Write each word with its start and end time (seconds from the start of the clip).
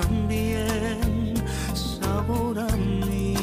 también 0.00 1.36
sabor 1.74 2.58
a 2.58 2.76
mí. 2.76 3.34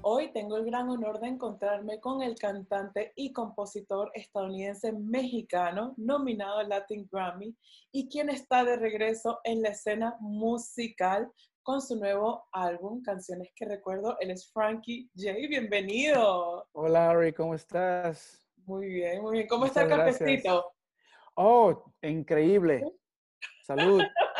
Hoy 0.00 0.32
tengo 0.32 0.56
el 0.56 0.64
gran 0.64 0.88
honor 0.88 1.20
de 1.20 1.28
encontrarme 1.28 2.00
con 2.00 2.22
el 2.22 2.38
cantante 2.38 3.12
y 3.14 3.32
compositor 3.32 4.10
estadounidense 4.14 4.92
mexicano 4.92 5.92
nominado 5.98 6.58
al 6.58 6.70
Latin 6.70 7.06
Grammy 7.10 7.54
y 7.92 8.08
quien 8.08 8.30
está 8.30 8.64
de 8.64 8.76
regreso 8.76 9.40
en 9.44 9.60
la 9.60 9.70
escena 9.70 10.16
musical 10.20 11.30
con 11.62 11.82
su 11.82 11.96
nuevo 11.96 12.46
álbum, 12.52 13.02
Canciones 13.02 13.52
que 13.54 13.66
Recuerdo. 13.66 14.16
Él 14.20 14.30
es 14.30 14.50
Frankie 14.52 15.10
J. 15.14 15.34
Bienvenido. 15.50 16.66
Hola, 16.72 17.10
Ari, 17.10 17.32
¿cómo 17.34 17.54
estás? 17.54 18.42
Muy 18.64 18.88
bien, 18.88 19.20
muy 19.20 19.32
bien. 19.34 19.48
¿Cómo 19.48 19.66
está 19.66 19.82
el 19.82 19.90
cafecito? 19.90 20.72
Oh, 21.34 21.92
increíble. 22.00 22.84
Salud. 23.64 24.02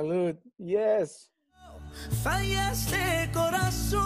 Salud. 0.00 0.36
Yes. 0.56 1.30
Fallaste 2.22 3.30
corazón. 3.34 4.00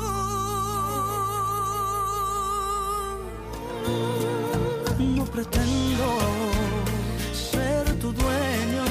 No 4.99 5.25
pretendo 5.27 6.19
ser 7.33 7.85
tu 8.01 8.13
dueño. 8.13 8.85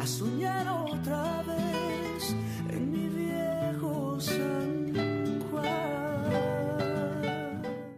A 0.00 0.06
soñar 0.06 0.66
otra 0.66 1.42
vez 1.42 2.34
en 2.70 2.90
mi 2.90 3.08
viejo 3.08 4.18
San 4.18 4.94
Juan. 5.50 6.32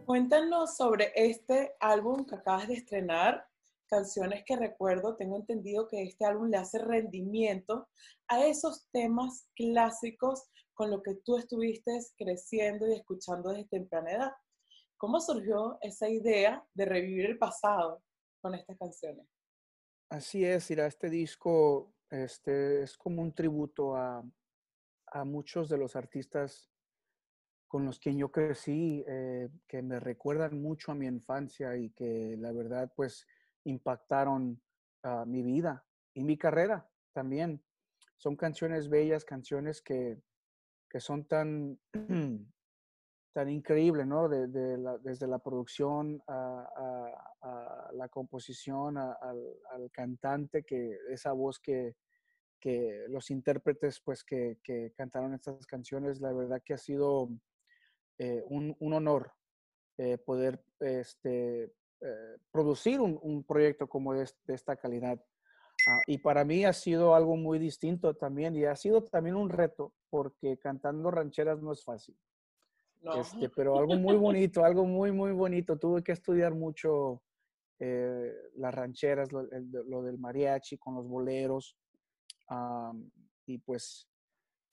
Cuéntanos 0.05 0.77
sobre 0.77 1.13
este 1.15 1.77
álbum 1.79 2.25
que 2.25 2.35
acabas 2.35 2.67
de 2.67 2.75
estrenar, 2.75 3.47
Canciones 3.93 4.43
que 4.47 4.57
Recuerdo. 4.57 5.17
Tengo 5.17 5.37
entendido 5.37 5.87
que 5.87 6.03
este 6.03 6.25
álbum 6.25 6.49
le 6.49 6.57
hace 6.57 6.79
rendimiento 6.79 7.91
a 8.27 8.43
esos 8.47 8.89
temas 8.91 9.51
clásicos 9.55 10.49
con 10.73 10.91
los 10.91 11.03
que 11.03 11.17
tú 11.17 11.37
estuviste 11.37 11.91
creciendo 12.17 12.89
y 12.89 12.95
escuchando 12.95 13.51
desde 13.51 13.69
temprana 13.69 14.13
edad. 14.13 14.33
¿Cómo 14.97 15.21
surgió 15.21 15.77
esa 15.83 16.09
idea 16.09 16.67
de 16.73 16.87
revivir 16.87 17.27
el 17.27 17.39
pasado 17.39 18.03
con 18.41 18.55
estas 18.55 18.79
canciones? 18.79 19.27
Así 20.09 20.43
es, 20.43 20.71
este 20.71 21.11
disco 21.11 21.93
este, 22.09 22.85
es 22.85 22.97
como 22.97 23.21
un 23.21 23.35
tributo 23.35 23.95
a, 23.95 24.25
a 25.09 25.25
muchos 25.27 25.69
de 25.69 25.77
los 25.77 25.97
artistas 25.97 26.73
con 27.69 27.85
los 27.85 28.01
que 28.01 28.17
yo 28.17 28.33
crecí, 28.33 29.05
eh, 29.07 29.51
que 29.69 29.83
me 29.83 30.01
recuerdan 30.01 30.63
mucho 30.63 30.93
a 30.93 30.95
mi 30.95 31.07
infancia 31.07 31.77
y 31.77 31.91
que 31.91 32.37
la 32.39 32.53
verdad 32.53 32.91
pues 32.97 33.27
impactaron 33.65 34.61
a 35.03 35.25
mi 35.25 35.43
vida 35.43 35.85
y 36.15 36.25
mi 36.25 36.37
carrera 36.37 36.89
también. 37.13 37.63
Son 38.17 38.37
canciones 38.37 38.89
bellas, 38.89 39.25
canciones 39.25 39.83
que, 39.83 40.21
que 40.89 41.01
son 41.01 41.27
tan, 41.27 41.79
tan 43.33 43.49
increíbles, 43.49 44.07
¿no? 44.07 44.29
Desde 44.29 45.27
la 45.27 45.39
producción 45.39 46.23
a, 46.29 47.89
la 47.93 48.09
composición, 48.09 48.97
al 48.99 49.91
cantante, 49.93 50.63
que 50.63 50.99
esa 51.11 51.33
voz 51.33 51.59
que, 51.59 51.97
que 52.63 53.07
los 53.09 53.31
intérpretes 53.31 54.01
pues 54.01 54.23
que, 54.23 54.59
que 54.63 54.93
cantaron 54.97 55.35
estas 55.35 55.67
canciones, 55.67 56.21
la 56.21 56.33
verdad 56.33 56.63
que 56.65 56.75
ha 56.75 56.79
sido 56.79 57.29
eh, 58.19 58.43
un, 58.47 58.77
un 58.79 58.93
honor 58.93 59.33
eh, 59.99 60.17
poder 60.17 60.65
este, 60.79 61.73
eh, 62.03 62.37
producir 62.51 63.01
un, 63.01 63.19
un 63.23 63.45
proyecto 63.45 63.87
como 63.89 64.13
de, 64.15 64.29
de 64.45 64.55
esta 64.55 64.77
calidad. 64.77 65.23
Ah, 65.89 66.01
y 66.07 66.19
para 66.19 66.45
mí 66.45 66.65
ha 66.65 66.73
sido 66.73 67.15
algo 67.15 67.37
muy 67.37 67.59
distinto 67.59 68.15
también 68.15 68.55
y 68.55 68.65
ha 68.65 68.77
sido 68.77 69.03
también 69.03 69.37
un 69.37 69.49
reto 69.51 69.93
porque 70.11 70.59
cantando 70.59 71.11
rancheras 71.11 71.61
no 71.61 71.73
es 71.73 71.83
fácil. 71.85 72.17
No. 73.01 73.21
Este, 73.21 73.49
pero 73.49 73.77
algo 73.79 73.97
muy 73.97 74.17
bonito, 74.17 74.65
algo 74.65 74.85
muy, 74.85 75.11
muy 75.11 75.33
bonito. 75.33 75.77
Tuve 75.79 76.05
que 76.05 76.13
estudiar 76.13 76.55
mucho 76.55 77.23
eh, 77.81 78.33
las 78.55 78.73
rancheras, 78.73 79.33
lo, 79.33 79.41
el- 79.51 79.71
lo 79.73 80.03
del 80.03 80.19
mariachi 80.19 80.79
con 80.79 80.95
los 80.95 81.09
boleros. 81.09 81.77
y 83.47 83.59
pues 83.59 84.09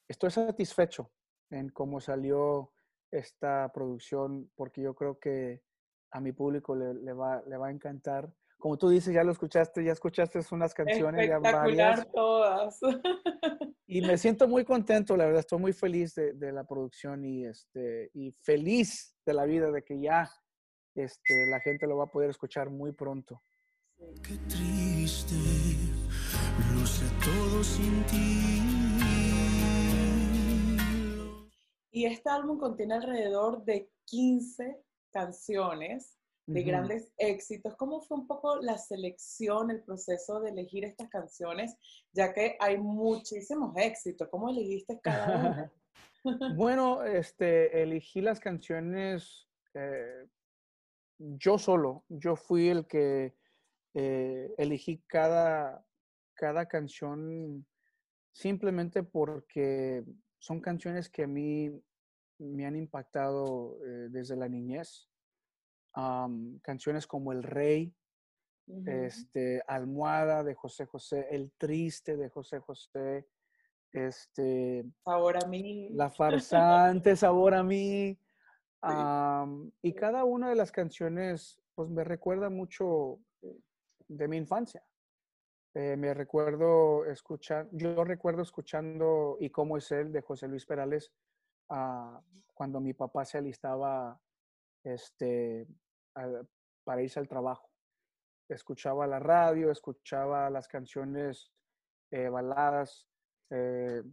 estoy 0.08 0.30
satisfecho 0.32 1.12
en 1.50 1.70
cómo 1.70 2.00
salió 2.00 2.72
esta 3.12 3.72
producción 3.74 4.52
porque 4.56 4.82
yo 4.82 4.94
creo 4.94 5.18
que 5.18 5.64
a 6.12 6.20
mi 6.20 6.32
público 6.32 6.76
le, 6.76 6.94
le 6.94 7.14
va, 7.14 7.42
le 7.48 7.58
va 7.58 7.68
a 7.68 7.72
encantar. 7.72 8.32
Como 8.58 8.78
tú 8.78 8.90
dices, 8.90 9.14
ya 9.14 9.24
lo 9.24 9.32
escuchaste, 9.32 9.84
ya 9.84 9.94
escuchaste 9.94 10.40
unas 10.52 10.74
canciones, 10.74 11.28
ya 11.28 11.36
Espectacular 11.38 11.98
varias. 11.98 12.12
todas. 12.12 12.80
Y 13.92 14.02
me 14.02 14.20
siento 14.20 14.48
muy 14.48 14.64
contento, 14.66 15.18
la 15.18 15.26
verdad, 15.26 15.40
estoy 15.40 15.58
muy 15.58 15.74
feliz 15.74 16.14
de, 16.14 16.34
de 16.34 16.52
la 16.52 16.64
producción 16.64 17.26
y, 17.26 17.48
este, 17.48 18.12
y 18.14 18.32
feliz 18.44 19.16
de 19.26 19.34
la 19.34 19.46
vida 19.46 19.72
de 19.72 19.84
que 19.84 20.00
ya 20.00 20.30
este, 20.94 21.48
la 21.48 21.60
gente 21.60 21.88
lo 21.88 21.98
va 21.98 22.04
a 22.04 22.12
poder 22.12 22.30
escuchar 22.30 22.70
muy 22.70 22.92
pronto. 22.92 23.42
Qué 24.22 24.38
triste, 24.48 25.34
luce 26.76 27.06
todo 27.26 27.64
sin 27.64 28.04
ti. 28.06 28.40
Y 31.92 32.06
este 32.06 32.30
álbum 32.30 32.60
contiene 32.60 32.94
alrededor 32.94 33.64
de 33.66 33.90
15 34.06 34.84
canciones 35.12 36.18
de 36.46 36.64
grandes 36.64 37.14
éxitos. 37.18 37.76
¿Cómo 37.76 38.02
fue 38.02 38.18
un 38.18 38.28
poco 38.28 38.58
la 38.58 38.78
selección, 38.78 39.70
el 39.70 39.84
proceso 39.84 40.40
de 40.40 40.50
elegir 40.50 40.84
estas 40.84 41.08
canciones? 41.10 41.76
Ya 42.12 42.34
que 42.34 42.58
hay 42.60 42.78
muchísimos 42.80 43.76
éxitos. 43.78 44.28
¿Cómo 44.30 44.50
elegiste 44.50 45.00
cada 45.02 45.38
una? 45.38 45.72
Bueno, 46.58 47.04
este, 47.06 47.82
elegí 47.82 48.20
las 48.20 48.42
canciones 48.42 49.48
eh, 49.74 50.28
yo 51.18 51.58
solo. 51.58 52.04
Yo 52.10 52.36
fui 52.36 52.68
el 52.68 52.88
que 52.88 53.36
eh, 53.94 54.54
elegí 54.58 55.02
cada, 55.08 55.86
cada 56.34 56.68
canción 56.68 57.66
simplemente 58.34 59.04
porque 59.04 60.04
son 60.40 60.60
canciones 60.62 61.10
que 61.10 61.24
a 61.24 61.28
mí 61.28 61.72
me 62.40 62.66
han 62.66 62.76
impactado 62.76 63.78
eh, 63.86 64.08
desde 64.10 64.36
la 64.36 64.48
niñez. 64.48 65.10
Canciones 66.62 67.06
como 67.08 67.34
El 67.34 67.44
Rey, 67.44 67.94
este, 68.86 69.62
Almohada 69.68 70.44
de 70.44 70.56
José 70.56 70.86
José, 70.86 71.28
El 71.30 71.52
Triste 71.58 72.16
de 72.16 72.30
José 72.30 72.60
José, 72.60 73.28
este, 73.92 74.86
Sabor 75.04 75.44
a 75.44 75.48
mí. 75.48 75.90
La 75.92 76.10
Farsante, 76.10 77.18
Sabor 77.18 77.54
a 77.54 77.64
mí. 77.64 78.18
y 79.82 79.94
cada 79.94 80.24
una 80.24 80.50
de 80.50 80.56
las 80.56 80.72
canciones, 80.72 81.62
pues 81.76 81.90
me 81.90 82.06
recuerda 82.06 82.50
mucho 82.50 83.20
de 84.08 84.28
mi 84.28 84.38
infancia. 84.38 84.84
Eh, 85.76 85.96
me 85.98 86.14
recuerdo 86.14 87.06
escuchar, 87.06 87.70
yo 87.72 88.04
recuerdo 88.04 88.42
escuchando 88.42 89.38
Y 89.40 89.52
cómo 89.52 89.78
es 89.78 89.92
él 89.92 90.12
de 90.12 90.22
José 90.22 90.48
Luis 90.48 90.66
Perales 90.66 91.12
ah, 91.70 92.22
cuando 92.54 92.80
mi 92.80 92.94
papá 92.94 93.26
se 93.26 93.38
alistaba 93.38 94.20
este, 94.84 95.68
a- 96.16 96.44
para 96.84 97.02
irse 97.02 97.20
al 97.20 97.28
trabajo. 97.28 97.70
Escuchaba 98.50 99.06
la 99.08 99.20
radio, 99.20 99.72
escuchaba 99.72 100.50
las 100.50 100.68
canciones 100.68 101.52
eh, 102.12 102.30
baladas 102.30 103.08
eh, 103.52 104.04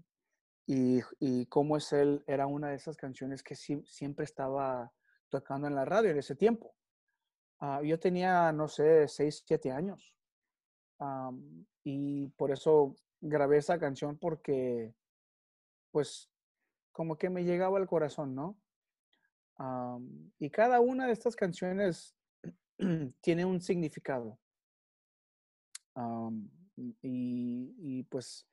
y, 0.67 1.01
y 1.19 1.47
cómo 1.47 1.77
es 1.77 1.93
él 1.93 2.23
era 2.27 2.47
una 2.47 2.69
de 2.71 2.77
esas 2.77 2.97
canciones 2.97 3.43
que 3.43 3.55
sí- 3.55 3.83
siempre 3.87 4.25
estaba 4.25 4.93
tocando 5.31 5.67
en 5.67 5.75
la 5.75 5.85
radio 5.85 6.11
en 6.11 6.19
ese 6.19 6.37
tiempo. 6.37 6.75
Ah, 7.61 7.81
yo 7.83 7.99
tenía, 7.99 8.53
no 8.53 8.69
sé, 8.69 9.09
6, 9.09 9.43
7 9.47 9.73
años. 9.73 10.15
Am, 10.99 11.67
y 11.85 12.29
por 12.37 12.51
eso 12.51 12.97
grabé 13.21 13.59
esa 13.59 13.79
canción 13.79 14.19
porque, 14.19 14.95
pues, 15.91 16.31
como 16.97 17.19
que 17.19 17.29
me 17.29 17.45
llegaba 17.45 17.77
al 17.77 17.87
corazón, 17.87 18.35
¿no? 18.35 18.57
Y 20.39 20.49
cada 20.49 20.81
una 20.81 21.07
de 21.07 21.13
estas 21.13 21.37
canciones 21.37 22.17
tiene 23.21 23.45
un 23.45 23.61
significado. 23.61 24.39
Y, 27.03 28.03
pues, 28.05 28.49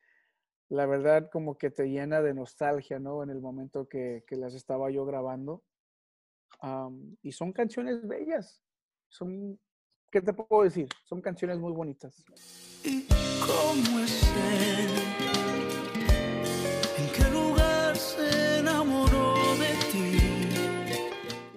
la 0.67 0.85
verdad, 0.85 1.29
como 1.31 1.57
que 1.57 1.71
te 1.71 1.85
llena 1.85 2.21
de 2.21 2.33
nostalgia, 2.33 2.99
¿no? 2.99 3.23
En 3.23 3.29
el 3.29 3.39
momento 3.39 3.87
que, 3.87 4.25
las 4.31 4.53
estaba 4.55 4.91
yo 4.91 5.05
grabando. 5.05 5.63
Y 7.21 7.31
son 7.31 7.53
canciones 7.53 8.05
bellas. 8.05 8.61
Son, 9.07 9.57
¿qué 10.11 10.19
te 10.21 10.33
puedo 10.33 10.63
decir? 10.63 10.89
Son 11.05 11.21
canciones 11.21 11.59
muy 11.59 11.71
bonitas. 11.71 12.25
¿Y 12.83 13.07
cómo 13.39 13.99
es 13.99 14.21
él? 14.35 15.22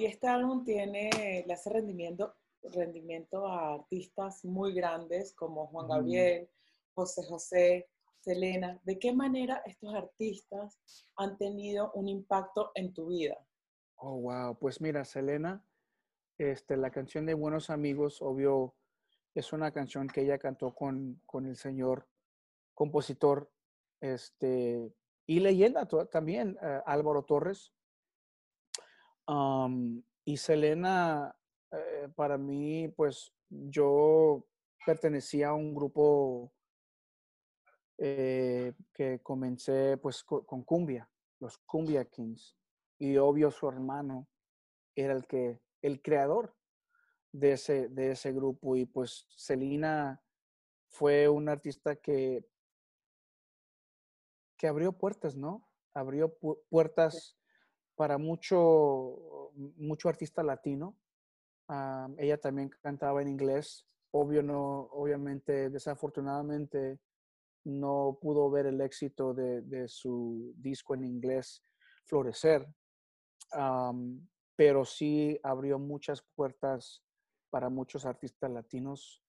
Este 0.06 0.28
álbum 0.28 0.64
tiene, 0.64 1.44
le 1.46 1.52
hace 1.52 1.70
rendimiento, 1.70 2.34
rendimiento 2.62 3.46
a 3.46 3.74
artistas 3.74 4.44
muy 4.44 4.74
grandes 4.74 5.34
como 5.34 5.66
Juan. 5.68 5.88
Gabriel, 5.88 6.48
José 6.94 7.22
José, 7.28 7.88
Selena, 8.20 8.80
¿de 8.84 8.98
qué 8.98 9.12
manera 9.12 9.62
estos 9.66 9.94
artistas 9.94 10.78
han 11.16 11.36
tenido 11.38 11.92
un 11.92 12.08
impacto 12.08 12.72
en 12.74 12.92
tu 12.92 13.08
vida? 13.08 13.36
Oh, 13.96 14.20
wow. 14.20 14.58
Pues 14.58 14.80
mira, 14.80 15.04
Selena, 15.04 15.64
este, 16.38 16.76
la 16.76 16.90
canción 16.90 17.26
de 17.26 17.34
Buenos 17.34 17.70
Amigos, 17.70 18.20
obvio, 18.20 18.74
es 19.34 19.52
una 19.52 19.70
canción 19.70 20.08
que 20.08 20.22
ella 20.22 20.38
cantó 20.38 20.74
con, 20.74 21.20
con 21.26 21.46
el 21.46 21.56
señor 21.56 22.08
compositor 22.74 23.50
este, 24.00 24.92
y 25.26 25.40
leyenda 25.40 25.86
también, 26.10 26.58
eh, 26.62 26.80
Álvaro 26.86 27.24
Torres. 27.24 27.72
Y 29.28 30.36
Selena, 30.36 31.36
eh, 31.72 32.08
para 32.14 32.38
mí, 32.38 32.88
pues 32.88 33.32
yo 33.48 34.44
pertenecía 34.84 35.48
a 35.48 35.54
un 35.54 35.74
grupo 35.74 36.52
eh, 37.98 38.74
que 38.92 39.20
comencé 39.20 39.96
pues 39.96 40.22
con 40.22 40.62
cumbia, 40.62 41.08
los 41.40 41.58
Cumbia 41.58 42.04
Kings. 42.04 42.56
Y 42.98 43.16
obvio 43.16 43.50
su 43.50 43.68
hermano 43.68 44.28
era 44.94 45.12
el 45.12 45.26
que, 45.26 45.60
el 45.82 46.00
creador 46.00 46.54
de 47.32 47.52
ese, 47.52 47.88
de 47.88 48.12
ese 48.12 48.32
grupo. 48.32 48.76
Y 48.76 48.86
pues 48.86 49.26
Selena 49.36 50.22
fue 50.88 51.28
un 51.28 51.48
artista 51.48 51.96
que, 51.96 52.46
que 54.56 54.66
abrió 54.66 54.92
puertas, 54.92 55.36
¿no? 55.36 55.68
Abrió 55.94 56.36
puertas 56.68 57.36
para 57.96 58.18
mucho, 58.18 59.50
mucho 59.76 60.08
artista 60.08 60.42
latino. 60.42 60.96
Ella 62.18 62.38
también 62.38 62.68
cantaba 62.68 63.22
en 63.22 63.28
inglés. 63.28 63.86
Obvio, 64.12 64.42
no, 64.42 64.88
obviamente, 64.92 65.70
desafortunadamente, 65.70 67.00
no 67.64 68.18
pudo 68.20 68.48
ver 68.50 68.66
el 68.66 68.80
éxito 68.80 69.34
de, 69.34 69.88
su 69.88 70.54
disco 70.56 70.94
en 70.94 71.04
inglés 71.04 71.64
florecer, 72.04 72.68
pero 74.54 74.84
sí 74.84 75.40
abrió 75.42 75.78
muchas 75.78 76.22
puertas 76.22 77.02
para 77.50 77.68
muchos 77.68 78.06
artistas 78.06 78.50
latinos 78.50 79.22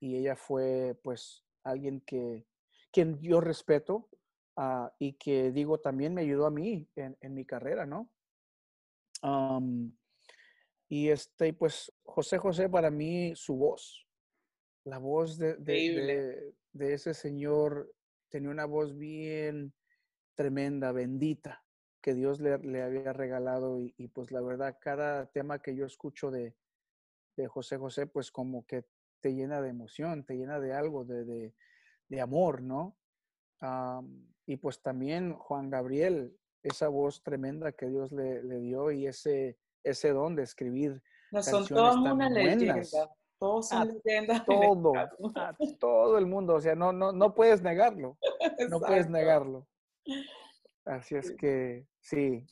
y 0.00 0.16
ella 0.16 0.34
fue 0.34 0.98
pues 1.02 1.44
alguien 1.62 2.00
que 2.00 2.46
quien 2.90 3.18
yo 3.20 3.40
respeto 3.40 4.08
ah, 4.56 4.92
y 4.98 5.14
que 5.14 5.50
digo 5.52 5.78
también 5.78 6.14
me 6.14 6.22
ayudó 6.22 6.46
a 6.46 6.50
mí 6.50 6.88
en, 6.96 7.34
mi 7.34 7.44
carrera, 7.44 7.86
¿no? 7.86 8.10
y 10.88 11.08
este, 11.08 11.52
pues 11.54 11.92
José 12.02 12.38
José 12.38 12.68
para 12.68 12.90
mí 12.90 13.34
su 13.36 13.56
voz, 13.56 14.06
la 14.84 14.98
voz 14.98 15.38
de, 15.38 15.54
de 16.72 16.92
ese 16.92 17.14
señor 17.14 17.94
tenía 18.30 18.50
una 18.50 18.64
voz 18.64 18.96
bien 18.96 19.72
tremenda, 20.34 20.92
bendita, 20.92 21.62
que 22.00 22.14
Dios 22.14 22.40
le, 22.40 22.52
había 22.82 23.12
regalado 23.12 23.78
y, 23.80 24.08
pues 24.08 24.32
la 24.32 24.40
verdad, 24.40 24.76
cada 24.80 25.26
tema 25.30 25.60
que 25.60 25.76
yo 25.76 25.86
escucho 25.86 26.30
de, 26.30 26.54
José 27.48 27.76
José, 27.76 28.06
pues 28.06 28.30
como 28.30 28.66
que 28.66 28.84
te 29.20 29.34
llena 29.34 29.60
de 29.62 29.70
emoción, 29.70 30.24
te 30.24 30.36
llena 30.36 30.60
de 30.60 30.74
algo, 30.74 31.04
de, 31.04 31.52
amor, 32.20 32.62
¿no? 32.62 32.96
Y 34.46 34.56
pues 34.56 34.82
también 34.82 35.34
Juan 35.34 35.70
Gabriel, 35.70 36.36
esa 36.62 36.88
voz 36.88 37.22
tremenda 37.22 37.72
que 37.72 37.86
Dios 37.88 38.12
le, 38.12 38.42
dio 38.60 38.90
y 38.90 39.06
ese, 39.06 39.58
ese 39.84 40.10
don 40.10 40.36
de 40.36 40.42
escribir. 40.42 41.02
No, 41.30 41.42
son 41.42 41.66
todas 41.66 41.96
una 41.96 42.28
leyenda. 42.28 42.82
Todos 43.38 43.68
son 43.68 44.00
leyendas. 44.04 44.44
Todo, 44.44 44.92
todo 45.80 46.18
el 46.18 46.26
mundo, 46.26 46.54
o 46.54 46.60
sea, 46.60 46.74
no, 46.74 46.92
no, 46.92 47.12
no 47.12 47.34
puedes 47.34 47.62
negarlo. 47.62 48.18
No 48.70 48.80
puedes 48.80 49.08
negarlo. 49.08 49.66
Así 50.84 51.16
es 51.16 51.32
que 51.32 51.86
sí, 52.00 52.46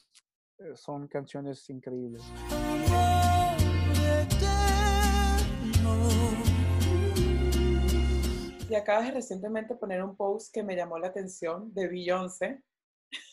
eh, 0.58 0.76
son 0.76 1.06
canciones 1.08 1.68
increíbles. 1.70 2.22
Y 8.70 8.76
acabas 8.76 9.06
de 9.06 9.10
recientemente 9.10 9.74
poner 9.74 10.00
un 10.00 10.16
post 10.16 10.54
que 10.54 10.62
me 10.62 10.76
llamó 10.76 10.96
la 10.96 11.08
atención 11.08 11.74
de 11.74 11.88
Beyoncé. 11.88 12.62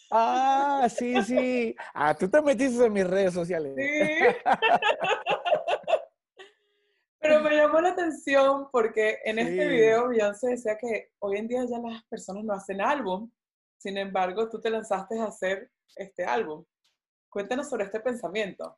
Ah, 0.09 0.87
sí, 0.89 1.21
sí. 1.21 1.75
Ah, 1.93 2.15
tú 2.15 2.27
te 2.27 2.41
metiste 2.41 2.83
en 2.83 2.91
mis 2.91 3.05
redes 3.05 3.35
sociales. 3.35 3.75
Sí. 3.75 3.83
Pero 7.19 7.41
me 7.41 7.55
llamó 7.55 7.79
la 7.81 7.89
atención 7.89 8.67
porque 8.71 9.19
en 9.25 9.37
este 9.37 9.67
video 9.67 10.07
Beyoncé 10.07 10.49
decía 10.49 10.75
que 10.75 11.11
hoy 11.19 11.37
en 11.37 11.47
día 11.47 11.63
ya 11.69 11.77
las 11.77 12.03
personas 12.05 12.43
no 12.43 12.53
hacen 12.53 12.81
álbum, 12.81 13.29
sin 13.77 13.99
embargo 13.99 14.49
tú 14.49 14.59
te 14.59 14.71
lanzaste 14.71 15.19
a 15.19 15.25
hacer 15.25 15.69
este 15.95 16.25
álbum. 16.25 16.65
Cuéntanos 17.29 17.69
sobre 17.69 17.83
este 17.85 17.99
pensamiento. 17.99 18.75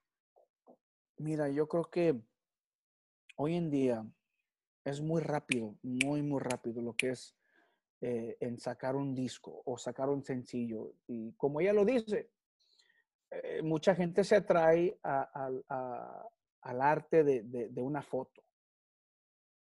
Mira, 1.19 1.47
yo 1.47 1.69
creo 1.69 1.85
que 1.85 2.19
hoy 3.37 3.55
en 3.55 3.69
día 3.69 4.03
es 4.83 5.01
muy 5.01 5.21
rápido, 5.21 5.75
muy, 5.83 6.21
muy 6.21 6.39
rápido 6.39 6.81
lo 6.81 6.95
que 6.95 7.09
es 7.09 7.35
eh, 8.01 8.37
en 8.39 8.57
sacar 8.59 8.95
un 8.95 9.13
disco 9.13 9.61
o 9.65 9.77
sacar 9.77 10.09
un 10.09 10.23
sencillo. 10.23 10.93
Y 11.07 11.33
como 11.33 11.59
ella 11.59 11.73
lo 11.73 11.85
dice, 11.85 12.31
eh, 13.29 13.61
mucha 13.61 13.93
gente 13.93 14.23
se 14.23 14.37
atrae 14.37 14.97
a, 15.03 16.23
al 16.61 16.81
arte 16.81 17.23
de, 17.23 17.81
una 17.81 18.01
foto. 18.01 18.43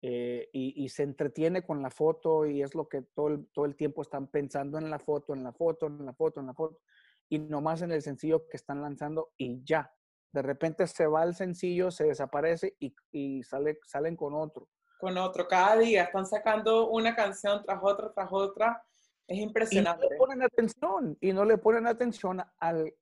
Eh, 0.02 0.50
y, 0.54 0.88
se 0.90 1.02
entretiene 1.02 1.64
con 1.64 1.82
la 1.82 1.90
foto 1.90 2.46
y 2.46 2.62
es 2.62 2.76
lo 2.76 2.88
que 2.88 3.02
todo 3.02 3.30
el, 3.30 3.48
todo 3.48 3.66
el 3.66 3.76
tiempo 3.76 4.04
están 4.04 4.28
pensando 4.28 4.78
en 4.78 4.90
la 4.90 5.00
foto, 5.00 5.34
en 5.34 5.44
la 5.44 5.52
foto, 5.52 5.88
en 5.88 6.06
la 6.06 6.14
foto, 6.14 6.40
en 6.42 6.48
la 6.48 6.54
foto. 6.54 6.80
Y 7.28 7.40
nomás 7.40 7.82
en 7.82 7.92
el 7.92 8.04
sencillo 8.04 8.48
que 8.48 8.58
están 8.58 8.82
lanzando 8.82 9.32
y 9.38 9.64
ya. 9.64 9.92
De 10.32 10.42
repente 10.42 10.86
se 10.86 11.08
va 11.08 11.24
el 11.24 11.34
sencillo, 11.34 11.90
se 11.90 12.04
desaparece 12.04 12.76
y, 13.12 13.42
sale, 13.44 13.80
salen 13.86 14.16
con 14.16 14.34
otro. 14.34 14.68
Con 15.00 15.18
otro. 15.18 15.48
Cada 15.48 15.78
día 15.78 16.04
están 16.04 16.26
sacando 16.26 16.90
una 16.90 17.16
canción 17.16 17.64
tras 17.64 17.80
otra, 17.82 18.14
tras 18.14 18.30
otra. 18.32 18.84
Es 19.28 19.40
impresionante. 19.40 20.06
Y 20.06 20.10
no 20.10 20.14
le 20.14 20.18
ponen 20.18 20.44
atención, 20.44 21.18
y 21.20 21.34
no 21.34 21.46
le 21.46 21.58
ponen 21.58 21.88
atención 21.88 22.44
al, 22.60 22.94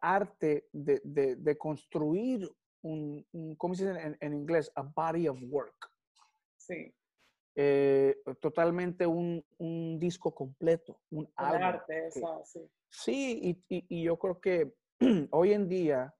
arte 0.00 0.68
de, 0.72 1.00
de, 1.02 1.58
construir 1.58 2.48
un, 2.82 3.26
¿cómo 3.56 3.74
se 3.74 3.88
dice 3.88 4.16
en, 4.20 4.34
inglés? 4.34 4.70
A 4.74 4.82
body 4.82 5.28
of 5.28 5.38
work. 5.48 5.90
Sí. 6.56 6.94
Eh, 7.56 8.16
totalmente 8.40 9.06
un, 9.06 9.44
un, 9.58 9.98
disco 9.98 10.34
completo, 10.34 11.00
un 11.10 11.30
arte, 11.36 12.08
eso, 12.08 12.42
sí. 12.44 12.68
Sí, 12.90 13.64
y, 13.68 13.84
y, 13.88 14.02
yo 14.02 14.18
creo 14.18 14.40
que 14.40 14.74
hoy 15.30 15.52
en 15.52 15.68
día 15.68 16.14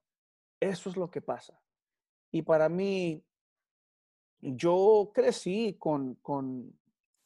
eso 0.61 0.91
es 0.91 0.97
lo 0.97 1.11
que 1.11 1.21
pasa. 1.21 1.61
Y 2.31 2.43
para 2.43 2.69
mí, 2.69 3.25
yo 4.53 5.11
crecí 5.15 5.77
con, 5.79 6.15
con 6.17 6.79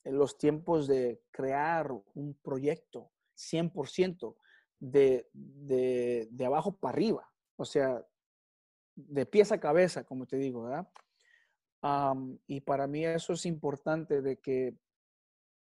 los 0.05 0.39
tiempos 0.39 0.87
de 0.87 1.21
crear 1.31 1.91
un 2.15 2.35
proyecto 2.35 3.11
100% 3.37 4.37
de, 4.79 5.29
de, 5.33 6.29
de 6.31 6.47
abajo 6.47 6.77
para 6.77 6.93
arriba. 6.93 7.31
O 7.57 7.65
sea, 7.65 8.05
de 8.95 9.27
pies 9.27 9.53
a 9.53 9.61
cabeza, 9.61 10.05
como 10.05 10.27
te 10.27 10.37
digo, 10.37 10.63
¿verdad? 10.65 10.89
y 12.49 12.61
para 12.63 12.89
mí 12.89 13.05
eso 13.05 13.35
es 13.35 13.47
importante 13.47 14.21
de 14.21 14.39
que 14.41 14.77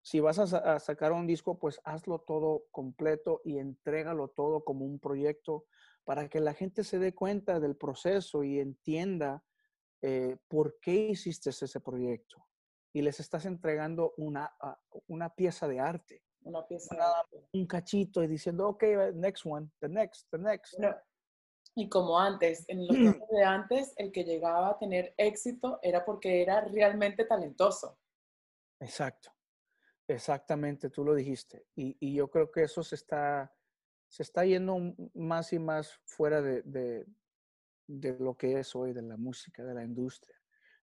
si 0.01 0.21
vas 0.21 0.39
a, 0.39 0.79
sacar 0.79 1.13
un 1.13 1.27
disco, 1.27 1.59
pues 1.59 1.81
hazlo 1.85 2.21
todo 2.21 2.67
completo 2.71 3.41
y 3.45 3.59
entrégalo 3.59 4.29
todo 4.29 4.63
como 4.65 4.85
un 4.85 5.01
proyecto 5.01 5.67
para 6.05 6.29
que 6.29 6.41
la 6.41 6.55
gente 6.55 6.85
se 6.85 7.01
dé 7.01 7.13
cuenta 7.13 7.59
del 7.59 7.77
proceso 7.77 8.45
y 8.45 8.61
entienda 8.61 9.43
eh, 10.03 10.37
por 10.49 10.79
qué 10.81 10.95
hiciste 10.95 11.51
ese 11.51 11.81
proyecto. 11.81 12.45
Y 12.93 13.03
les 13.03 13.21
estás 13.21 13.45
entregando 13.45 14.15
una, 14.17 14.55
ah, 14.61 14.79
una 15.09 15.35
pieza 15.35 15.69
de 15.69 15.81
arte. 15.81 16.23
Una 16.43 16.67
pieza. 16.67 16.97
un 17.53 17.67
cachito 17.67 18.23
y 18.23 18.29
diciendo, 18.29 18.69
ok, 18.69 18.85
next 19.15 19.45
one, 19.45 19.69
the 19.81 19.89
next, 19.89 20.29
the 20.31 20.39
next. 20.39 20.79
Y 21.75 21.91
como 21.91 22.19
antes, 22.19 22.65
en 22.69 22.87
los 22.87 22.89
tiempos 23.21 23.29
de 23.29 23.45
antes, 23.45 23.93
el 23.97 24.11
que 24.11 24.25
llegaba 24.25 24.71
a 24.71 24.79
tener 24.79 25.15
éxito 25.19 25.79
era 25.83 26.05
porque 26.05 26.43
era 26.43 26.63
realmente 26.63 27.25
talentoso. 27.25 27.99
Exacto, 28.81 29.31
exactamente, 30.09 30.91
tú 30.91 31.05
lo 31.05 31.15
dijiste. 31.15 31.67
Y, 31.75 32.15
yo 32.15 32.31
creo 32.31 32.51
que 32.51 32.63
eso 32.63 32.83
se 32.83 32.95
está, 32.95 33.55
se 34.09 34.23
está 34.23 34.45
yendo 34.45 34.79
más 35.15 35.53
y 35.53 35.59
más 35.59 36.01
fuera 36.05 36.41
de, 36.41 36.63
de, 36.63 37.07
lo 37.89 38.37
que 38.37 38.59
es 38.59 38.75
hoy, 38.75 38.93
de 38.93 39.03
la 39.03 39.17
música, 39.17 39.65
de 39.65 39.75
la 39.75 39.85
industria. 39.85 40.37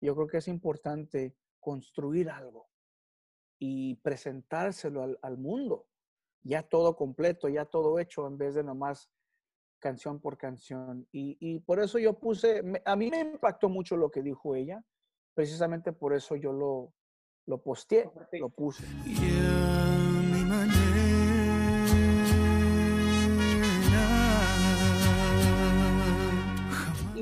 Yo 0.01 0.15
creo 0.15 0.27
que 0.27 0.37
es 0.37 0.47
importante 0.47 1.35
construir 1.59 2.29
algo 2.29 2.69
y 3.57 3.95
presentárselo 3.95 5.03
al, 5.03 5.19
al 5.21 5.37
mundo, 5.37 5.87
ya 6.43 6.63
todo 6.63 6.95
completo, 6.95 7.49
ya 7.49 7.65
todo 7.65 7.99
hecho, 7.99 8.25
en 8.27 8.37
vez 8.37 8.55
de 8.55 8.63
nomás 8.63 9.09
canción 9.79 10.19
por 10.19 10.37
canción. 10.37 11.07
Y, 11.11 11.59
por 11.61 11.79
eso 11.79 11.97
yo 11.97 12.19
puse, 12.19 12.61
a 12.85 12.95
mí 12.95 13.09
me 13.09 13.21
impactó 13.21 13.69
mucho 13.69 13.97
lo 13.97 14.11
que 14.11 14.21
dijo 14.21 14.55
ella, 14.55 14.83
precisamente 15.33 15.91
por 15.93 16.13
eso 16.13 16.35
yo 16.35 16.53
lo, 16.53 16.93
lo 17.47 17.61
posteé, 17.63 18.09
lo 18.33 18.49
puse. 18.49 18.83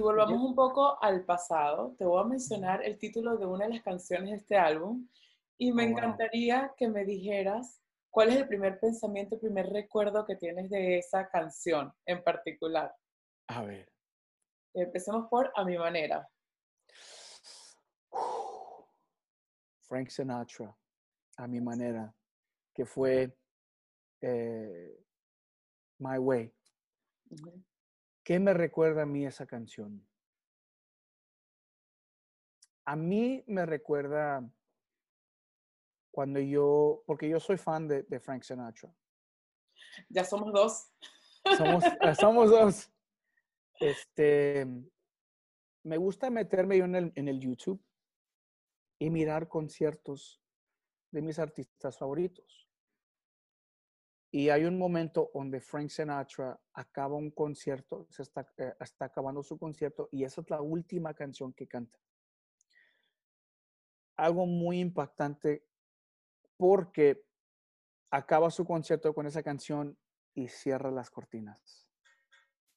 Volvamos 0.08 0.42
un 0.42 0.56
poco 0.56 1.02
al 1.04 1.26
pasado. 1.26 1.94
Te 1.98 2.06
voy 2.06 2.22
a 2.22 2.26
mencionar 2.28 2.84
el 2.84 2.98
título 2.98 3.38
de 3.38 3.46
una 3.46 3.66
de 3.66 3.74
las 3.74 3.84
canciones 3.84 4.30
de 4.32 4.36
este 4.38 4.58
álbum 4.58 5.08
y 5.58 5.72
me 5.74 5.84
Oh, 5.84 5.88
wow. 5.88 5.98
encantaría 5.98 6.74
que 6.78 6.88
me 6.88 7.04
dijeras 7.04 7.82
cuál 8.10 8.30
es 8.30 8.38
el 8.38 8.48
primer 8.48 8.80
pensamiento, 8.80 9.36
el 9.36 9.42
primer 9.42 9.68
recuerdo 9.68 10.26
que 10.26 10.36
tienes 10.38 10.70
de 10.70 10.98
esa 11.00 11.28
canción 11.30 11.92
en 12.06 12.24
particular. 12.24 12.96
A 13.48 13.64
ver. 13.64 13.92
Empecemos 14.74 15.28
por 15.30 15.52
A 15.56 15.66
mi 15.66 15.78
manera. 15.78 16.28
Frank 19.82 20.10
Sinatra, 20.10 20.76
a 21.38 21.48
mi 21.48 21.60
manera, 21.62 22.14
que 22.74 22.86
fue 22.86 23.36
eh, 24.22 25.04
My 26.00 26.18
Way. 26.18 26.54
¿Qué 28.28 28.42
me 28.42 28.54
recuerda 28.54 29.04
a 29.04 29.06
mí 29.06 29.26
esa 29.26 29.46
canción? 29.46 30.06
A 32.84 32.94
mí 32.98 33.42
me 33.48 33.66
recuerda 33.66 34.46
cuando 36.12 36.42
yo, 36.42 37.04
porque 37.06 37.30
yo 37.30 37.40
soy 37.40 37.56
fan 37.58 37.88
de, 37.88 38.04
de 38.04 38.20
Frank 38.20 38.44
Sinatra. 38.44 38.94
Ya 40.10 40.26
somos 40.26 40.52
dos. 40.52 40.92
Somos, 41.58 41.86
eh, 41.86 42.16
somos 42.20 42.50
dos. 42.50 42.92
Este, 43.80 44.68
me 45.84 45.96
gusta 45.96 46.30
meterme 46.30 46.80
yo 46.80 46.84
en 46.84 46.96
el, 46.96 47.14
en 47.16 47.30
el 47.30 47.40
YouTube 47.40 47.82
y 49.00 49.10
mirar 49.10 49.48
conciertos 49.48 50.44
de 51.12 51.22
mis 51.22 51.40
artistas 51.40 51.98
favoritos. 51.98 52.67
Y 54.30 54.50
hay 54.50 54.66
un 54.66 54.78
momento 54.78 55.32
donde 55.34 55.62
Frank 55.62 55.90
Sinatra 55.90 56.60
acaba 56.74 57.16
un 57.16 57.32
concierto, 57.32 58.06
se 58.10 58.24
está, 58.24 58.48
eh, 58.58 58.74
está 58.80 59.06
acabando 59.06 59.42
su 59.42 59.58
concierto 59.58 60.10
y 60.12 60.24
esa 60.24 60.42
es 60.42 60.50
la 60.50 60.62
última 60.62 61.14
canción 61.14 61.54
que 61.54 61.68
canta. 61.68 61.98
Algo 64.18 64.46
muy 64.46 64.80
impactante 64.80 65.66
porque 66.58 67.24
acaba 68.12 68.50
su 68.50 68.66
concierto 68.66 69.14
con 69.14 69.28
esa 69.28 69.44
canción 69.44 69.98
y 70.34 70.48
cierra 70.50 70.92
las 70.92 71.10
cortinas. 71.10 71.88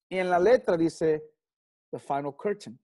Y 0.08 0.18
en 0.18 0.30
la 0.30 0.38
letra 0.38 0.76
dice, 0.76 1.24
The 1.90 1.98
Final 1.98 2.36
Curtain 2.36 2.78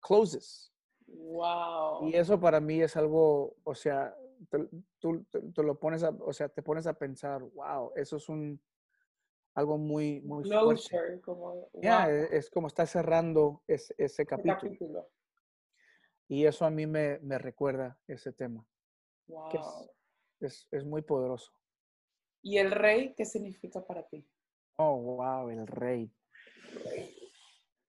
closes. 0.00 0.72
Wow. 1.06 2.08
Y 2.08 2.14
eso 2.14 2.38
para 2.38 2.60
mí 2.60 2.80
es 2.80 2.96
algo, 2.96 3.56
o 3.64 3.74
sea, 3.74 4.14
te- 4.48 4.68
tú, 4.98 5.24
te- 5.24 5.40
te 5.40 5.62
lo 5.62 5.78
pones 5.78 6.02
a, 6.02 6.10
o 6.10 6.32
sea, 6.32 6.48
te 6.48 6.62
pones 6.62 6.86
a 6.86 6.94
pensar, 6.94 7.42
wow, 7.42 7.92
eso 7.96 8.16
es 8.16 8.28
un, 8.28 8.60
algo 9.54 9.78
muy, 9.78 10.20
muy 10.22 10.44
fuerte. 10.44 11.20
Como 11.22 11.70
Ya, 11.74 12.06
wow, 12.06 12.14
e- 12.14 12.36
es 12.36 12.50
como 12.50 12.66
está 12.68 12.86
cerrando 12.86 13.62
ese, 13.66 13.94
ese 13.98 14.24
capítulo. 14.26 14.58
capítulo. 14.60 15.10
Y 16.28 16.44
eso 16.46 16.64
a 16.64 16.70
mí 16.70 16.86
me, 16.86 17.18
me 17.20 17.38
recuerda 17.38 17.98
ese 18.06 18.32
tema, 18.32 18.64
que 19.50 19.56
es, 19.56 19.62
Wow. 19.64 19.90
es, 20.40 20.68
es 20.70 20.84
muy 20.84 21.02
poderoso. 21.02 21.52
¿Y 22.42 22.58
el 22.58 22.70
rey 22.70 23.14
qué 23.16 23.24
significa 23.26 23.84
para 23.84 24.06
ti? 24.08 24.26
Oh, 24.76 24.96
wow, 24.96 25.50
el 25.50 25.66
rey. 25.66 26.10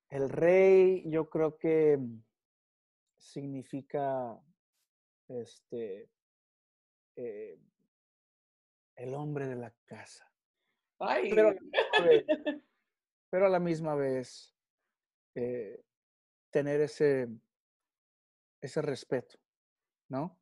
El 0.10 0.30
rey, 0.30 1.04
yo 1.10 1.30
creo 1.30 1.58
que 1.58 1.98
significa 3.18 4.38
este 5.30 6.10
eh, 7.24 7.60
el 8.96 9.14
hombre 9.14 9.48
de 9.48 9.56
la 9.56 9.72
casa. 9.86 10.32
Ay, 11.00 11.30
Pero 11.30 11.50
a 11.50 11.54
la 11.54 12.06
vez, 12.06 12.26
pero 13.30 13.46
a 13.46 13.50
la 13.50 13.60
misma 13.60 13.96
vez 13.96 14.54
eh, 15.36 15.84
tener 16.52 16.82
ese, 16.82 17.30
ese 18.62 18.82
respeto, 18.82 19.40
¿no? 20.10 20.38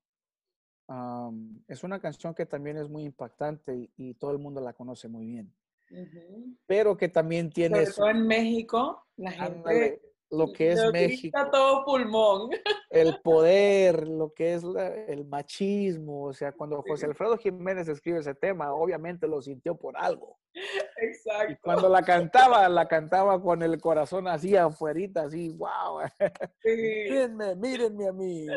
Am, 0.88 1.64
es 1.68 1.84
una 1.84 2.00
canción 2.00 2.34
que 2.34 2.46
también 2.46 2.78
es 2.78 2.90
muy 2.90 3.04
impactante 3.04 3.76
y, 3.76 3.92
y 3.96 4.14
todo 4.16 4.32
el 4.32 4.40
mundo 4.40 4.60
la 4.60 4.74
conoce 4.74 5.08
muy 5.08 5.28
bien, 5.28 5.56
Ujú. 5.92 6.58
pero 6.66 6.98
que 6.98 7.10
también 7.10 7.52
tiene 7.52 7.86
Sobre 7.86 7.96
todo 7.96 8.10
en 8.10 8.28
México, 8.28 9.08
la 9.18 9.32
gente 9.32 9.46
ándale, 9.46 10.02
lo 10.32 10.52
que 10.52 10.72
es 10.72 10.92
México, 10.92 11.40
todo 11.52 11.86
pulmón. 11.86 12.50
el 12.90 13.22
poder, 13.22 14.08
lo 14.08 14.34
que 14.34 14.54
es 14.56 14.64
la- 14.64 14.88
el 15.06 15.26
machismo, 15.26 16.24
o 16.26 16.34
sea, 16.34 16.52
cuando 16.52 16.82
José. 16.82 17.06
Alfredo 17.06 17.38
Jiménez 17.38 17.88
escribe 17.88 18.20
ese 18.20 18.34
tema, 18.34 18.74
obviamente 18.74 19.28
lo 19.28 19.42
sintió 19.42 19.76
por 19.76 19.96
algo. 19.98 20.40
Y 20.54 20.60
Exacto. 21.06 21.58
cuando 21.64 21.88
la 21.88 22.02
cantaba, 22.02 22.68
la 22.68 22.88
cantaba 22.88 23.40
con 23.42 23.62
el 23.62 23.80
corazón 23.80 24.28
así 24.28 24.56
afuerita, 24.56 25.24
así, 25.24 25.50
wow, 25.50 26.02
sí. 26.64 26.70
mírenme, 26.70 27.56
mírenme 27.56 28.08
a 28.08 28.12
mí. 28.12 28.48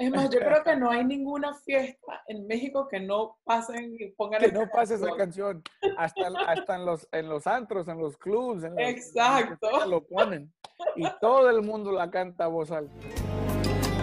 Es 0.00 0.10
más, 0.10 0.30
yo 0.30 0.38
creo 0.38 0.64
que 0.64 0.74
no 0.76 0.90
hay 0.90 1.04
ninguna 1.04 1.52
fiesta 1.52 2.22
en 2.26 2.46
México 2.46 2.88
que 2.88 3.00
no 3.00 3.36
pasen 3.44 3.94
y 3.98 4.06
pongan 4.12 4.40
Que 4.40 4.46
esa 4.46 4.58
no 4.58 4.70
pase 4.70 4.94
esa 4.94 5.14
canción. 5.14 5.62
hasta, 5.98 6.28
hasta 6.46 6.76
en, 6.76 6.86
los, 6.86 7.06
en 7.12 7.28
los 7.28 7.46
antros, 7.46 7.86
en 7.86 7.98
los 7.98 8.16
clubs, 8.16 8.64
en 8.64 8.76
los, 8.76 8.82
Exacto. 8.82 9.84
lo 9.86 10.02
ponen. 10.06 10.50
Y 10.96 11.04
todo 11.20 11.50
el 11.50 11.60
mundo 11.60 11.92
la 11.92 12.10
canta 12.10 12.44
a 12.44 12.48
voz 12.48 12.70
alta. 12.70 12.94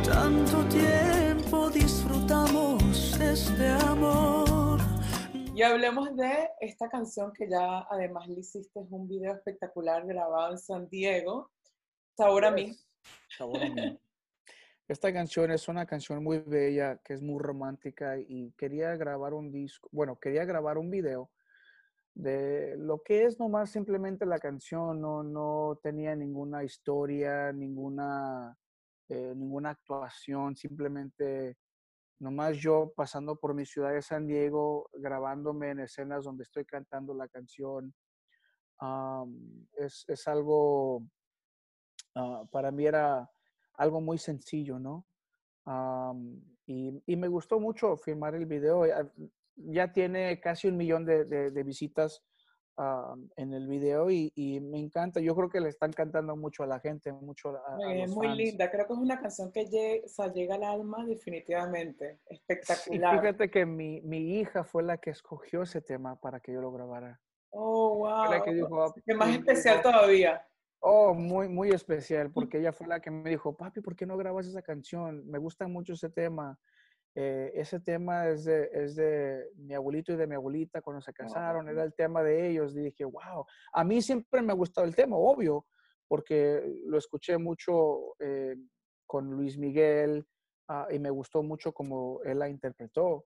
Tanto 0.06 0.64
tiempo 0.70 1.72
disfrutamos 1.72 3.20
este 3.20 3.68
amor. 3.68 4.80
Y 5.56 5.64
hablemos 5.64 6.16
de 6.16 6.48
esta 6.60 6.90
canción 6.90 7.34
que 7.34 7.50
ya 7.50 7.88
además 7.90 8.28
le 8.28 8.42
hiciste 8.42 8.82
un 8.92 9.08
video 9.08 9.34
espectacular 9.34 10.06
grabado 10.06 10.52
en 10.52 10.60
San 10.60 10.88
Diego, 10.90 11.50
Sabor 12.16 12.46
a 12.46 12.52
mí. 12.52 12.78
Sabor 13.36 13.64
a 13.64 13.70
mí. 13.70 14.00
Esta 14.88 15.12
canción 15.12 15.52
es 15.52 15.68
una 15.68 15.86
canción 15.86 16.24
muy 16.24 16.40
bella, 16.40 16.98
que 17.04 17.14
es 17.14 17.22
muy 17.22 17.40
romántica 17.40 18.18
y 18.18 18.54
quería 18.54 18.96
grabar 18.96 19.34
un 19.34 19.52
disco, 19.52 19.90
bueno, 19.92 20.18
quería 20.18 20.46
grabar 20.46 20.78
un 20.78 20.90
video 20.90 21.30
de 22.14 22.78
lo 22.78 23.04
que 23.04 23.26
es 23.26 23.38
nomás 23.38 23.70
simplemente 23.70 24.26
la 24.26 24.40
canción, 24.40 25.02
no, 25.02 25.24
no 25.24 25.78
tenía 25.84 26.16
ninguna 26.16 26.64
historia, 26.64 27.52
ninguna, 27.52 28.58
eh, 29.10 29.34
ninguna 29.36 29.72
actuación, 29.72 30.56
simplemente 30.56 31.58
nomás 32.20 32.56
yo 32.58 32.94
pasando 32.96 33.36
por 33.36 33.54
mi 33.54 33.66
ciudad 33.66 33.92
de 33.92 34.02
San 34.02 34.26
Diego, 34.26 34.90
grabándome 34.94 35.72
en 35.72 35.82
escenas 35.82 36.24
donde 36.24 36.44
estoy 36.44 36.64
cantando 36.64 37.14
la 37.14 37.28
canción. 37.28 37.94
Am, 38.80 39.68
es, 39.78 40.06
es 40.08 40.28
algo, 40.30 41.04
ah, 42.16 42.46
para 42.50 42.72
mí 42.72 42.86
era 42.86 43.30
algo 43.78 44.02
muy 44.02 44.18
sencillo, 44.18 44.80
¿no? 44.80 45.06
Am, 45.66 46.42
y, 46.66 47.02
y 47.06 47.16
me 47.16 47.28
gustó 47.28 47.60
mucho 47.60 47.96
filmar 47.98 48.36
el 48.36 48.46
video. 48.46 48.86
Ya, 48.86 49.08
ya 49.56 49.92
tiene 49.92 50.40
casi 50.40 50.68
un 50.68 50.78
millón 50.78 51.06
de, 51.06 51.26
de- 51.26 51.52
de 51.52 51.64
visitas 51.64 52.24
am, 52.78 53.30
en 53.36 53.54
el 53.54 53.68
video 53.68 54.10
y, 54.10 54.32
y 54.36 54.60
me 54.60 54.80
encanta. 54.80 55.20
Yo 55.20 55.36
creo 55.36 55.50
que 55.50 55.62
le 55.62 55.70
están 55.70 55.92
cantando 55.94 56.36
mucho 56.36 56.64
a 56.64 56.68
la 56.68 56.80
gente, 56.80 57.12
mucho 57.12 57.50
a, 57.50 57.76
a 57.76 57.94
Es 57.94 58.08
los 58.08 58.16
muy 58.16 58.28
fans. 58.28 58.38
linda, 58.38 58.70
creo 58.72 58.88
que 58.88 58.94
es 58.94 59.00
una 59.00 59.20
canción 59.20 59.52
que 59.52 59.66
lle- 59.68 60.04
o 60.06 60.08
sea, 60.08 60.32
llega 60.34 60.56
al 60.56 60.64
alma 60.64 61.06
definitivamente. 61.06 62.20
Espectacular. 62.28 63.20
fíjate 63.20 63.50
que 63.52 63.66
mi, 63.66 64.02
mi 64.02 64.40
hija 64.40 64.64
fue 64.64 64.84
la 64.84 64.98
que 64.98 65.12
escogió 65.12 65.64
ese 65.64 65.82
tema 65.82 66.20
para 66.20 66.40
que 66.40 66.54
yo 66.54 66.62
lo 66.62 66.72
grabara. 66.72 67.20
Oh, 67.52 68.00
Fue 68.26 68.30
la 68.38 68.44
que 68.44 68.52
wow. 68.52 68.56
dijo, 68.56 68.84
"Ah, 68.84 68.94
Qué 69.06 69.14
más 69.16 69.30
y- 69.30 69.36
especial 69.38 69.82
todavía. 69.82 70.46
Oh, 70.80 71.14
muy, 71.14 71.50
muy 71.50 71.70
especial, 71.70 72.32
porque 72.32 72.60
ella 72.60 72.72
fue 72.72 72.88
la 72.88 73.00
que 73.00 73.10
me 73.12 73.30
dijo, 73.30 73.56
papi, 73.56 73.82
¿por 73.82 73.96
qué 73.96 74.06
no 74.06 74.16
grabas 74.16 74.48
esa 74.48 74.62
canción? 74.62 75.28
Me 75.28 75.40
gusta 75.40 75.68
mucho 75.68 75.94
ese 75.94 76.10
tema. 76.10 76.58
Eh, 77.16 77.52
ese 77.56 77.80
tema 77.80 78.28
es 78.30 78.46
de, 78.46 78.70
es 78.72 78.96
de 78.96 79.50
mi 79.56 79.74
abuelito 79.74 80.14
y 80.14 80.18
de 80.18 80.28
mi 80.28 80.36
abuelita 80.36 80.82
cuando 80.82 81.02
se 81.02 81.14
casaron, 81.14 81.68
era 81.68 81.84
el 81.84 81.96
tema 81.96 82.22
de 82.22 82.48
ellos. 82.50 82.76
Y 82.76 82.82
dije, 82.82 83.06
wow, 83.06 83.44
a 83.74 83.84
mí 83.84 84.02
siempre 84.04 84.42
me 84.44 84.52
ha 84.52 84.56
gustado 84.56 84.86
el 84.86 84.96
tema, 84.96 85.18
obvio, 85.18 85.66
porque 86.08 86.62
lo 86.86 86.98
escuché 87.00 87.38
mucho 87.40 88.16
eh, 88.20 88.56
con 89.08 89.32
Luis 89.32 89.58
Miguel 89.58 90.28
ah, 90.68 90.88
y 90.92 91.00
me 91.00 91.10
gustó 91.10 91.42
mucho 91.42 91.74
como 91.74 92.22
él 92.24 92.38
la 92.38 92.50
interpretó. 92.50 93.26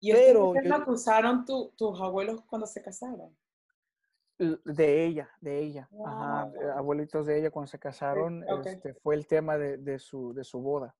Y 0.00 0.10
este 0.12 0.30
el 0.30 0.36
Pero 0.38 0.52
tema 0.54 0.78
yo- 0.78 0.84
que 0.86 0.90
usaron 0.90 1.44
tu- 1.44 1.70
tus 1.76 2.00
abuelos 2.00 2.42
cuando 2.46 2.66
se 2.66 2.82
casaron. 2.82 3.36
De 4.64 5.04
ella, 5.04 5.30
de 5.40 5.58
ella, 5.60 5.88
ajá, 6.04 6.46
Wow. 6.46 6.70
abuelitos 6.72 7.26
de 7.26 7.38
ella 7.38 7.50
cuando 7.52 7.68
se 7.68 7.78
casaron, 7.78 8.44
este, 8.64 8.92
fue 8.94 9.14
el 9.14 9.26
tema 9.28 9.56
de, 9.56 9.76
de 9.76 9.98
su, 10.00 10.34
de 10.34 10.42
su 10.42 10.60
boda. 10.60 10.96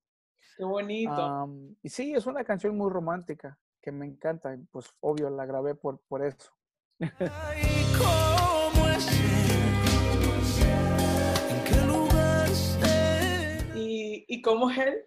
Qué 0.56 0.64
bonito. 0.64 1.48
Y 1.82 1.88
sí, 1.88 2.14
es 2.14 2.26
una 2.26 2.44
canción 2.44 2.76
muy 2.76 2.88
romántica 2.90 3.58
que 3.80 3.90
me 3.90 4.06
encanta, 4.06 4.56
pues 4.70 4.94
obvio 5.00 5.28
la 5.28 5.44
grabé 5.44 5.74
por, 5.74 5.98
por 6.06 6.24
eso. 6.24 6.52
Ay, 7.00 7.84
¿cómo 7.98 8.86
es 8.88 9.08
él? 9.20 9.72
¿En 11.50 11.64
qué 11.64 11.86
lugar 11.86 12.48
está? 12.48 13.76
¿Y, 13.76 14.24
¿Y 14.28 14.40
cómo 14.42 14.70
es 14.70 14.78
él? 14.78 15.04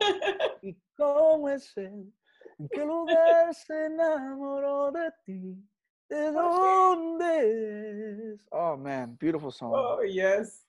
¿Y 0.62 0.80
cómo 0.96 1.48
es 1.50 1.76
él? 1.76 2.14
¿En 2.58 2.68
qué 2.70 2.84
lugar 2.84 3.54
se 3.54 3.86
enamoró 3.86 4.90
de 4.90 5.12
ti? 5.26 5.68
¿De 6.08 6.32
dónde 6.32 8.32
es? 8.34 8.40
Oh 8.50 8.76
man, 8.76 9.16
beautiful 9.18 9.52
song. 9.52 9.72
Oh, 9.74 10.02
yes. 10.02 10.64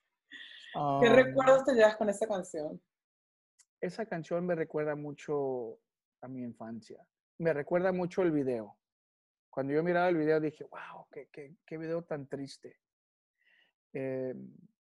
¿Qué 0.72 0.78
Um, 0.78 1.14
recuerdos 1.14 1.64
te 1.64 1.74
llevas 1.74 1.96
con 1.96 2.08
esa 2.10 2.28
canción? 2.28 2.80
Esa 3.80 4.06
canción 4.06 4.46
me 4.46 4.54
recuerda 4.54 4.94
mucho 4.94 5.78
a 6.20 6.28
mi 6.28 6.42
infancia. 6.42 7.04
Me 7.38 7.52
recuerda 7.52 7.92
mucho 7.92 8.22
el 8.22 8.30
video. 8.30 8.76
Cuando 9.48 9.72
yo 9.72 9.82
miraba 9.82 10.08
el 10.10 10.16
video 10.16 10.38
dije, 10.38 10.64
wow, 10.64 11.06
qué, 11.10 11.28
qué, 11.32 11.56
qué 11.66 11.78
video 11.78 12.02
tan 12.04 12.28
triste. 12.28 12.78
Eh, 13.94 14.34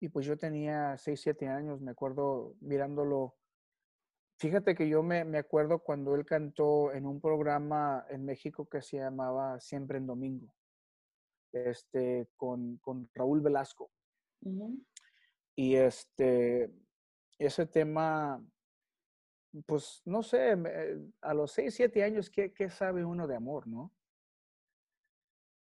y 0.00 0.08
pues 0.08 0.26
yo 0.26 0.36
tenía 0.36 0.98
6, 0.98 1.18
7 1.20 1.48
años, 1.48 1.80
me 1.80 1.92
acuerdo 1.92 2.56
mirándolo. 2.60 3.36
Fíjate 4.40 4.74
que 4.74 4.88
yo 4.88 5.02
me, 5.02 5.22
me 5.26 5.36
acuerdo 5.36 5.80
cuando 5.80 6.14
él 6.14 6.24
cantó 6.24 6.94
en 6.94 7.04
un 7.04 7.20
programa 7.20 8.06
en 8.08 8.24
México 8.24 8.66
que 8.66 8.80
se 8.80 8.96
llamaba 8.96 9.60
Siempre 9.60 9.98
en 9.98 10.06
Domingo, 10.06 10.54
este, 11.52 12.26
con, 12.36 12.78
con 12.78 13.10
Raúl 13.14 13.42
Velasco. 13.42 13.90
Y 15.54 15.74
este, 15.76 16.72
ese 17.38 17.66
tema, 17.66 18.42
pues 19.66 20.00
no 20.06 20.22
sé, 20.22 20.56
me- 20.56 21.12
a 21.20 21.34
los 21.34 21.52
6, 21.52 21.74
7 21.74 22.02
años, 22.02 22.30
¿qué, 22.30 22.54
qué 22.54 22.70
sabe 22.70 23.04
uno 23.04 23.26
de 23.26 23.36
amor, 23.36 23.66
no? 23.66 23.92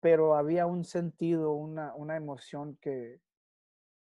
Pero 0.00 0.34
había 0.34 0.66
un 0.66 0.84
sentido, 0.84 1.54
una, 1.54 1.94
una 1.94 2.14
emoción 2.16 2.76
que, 2.76 3.22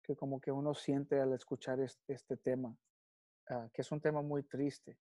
que 0.02 0.16
como 0.16 0.42
que 0.42 0.52
uno 0.52 0.74
siente 0.74 1.20
al 1.20 1.32
escuchar 1.34 1.80
es- 1.80 2.02
este, 2.08 2.38
tema, 2.38 2.76
ah, 3.54 3.70
que 3.74 3.82
es 3.82 3.92
un 3.92 4.02
tema 4.02 4.22
muy 4.22 4.44
triste. 4.44 4.98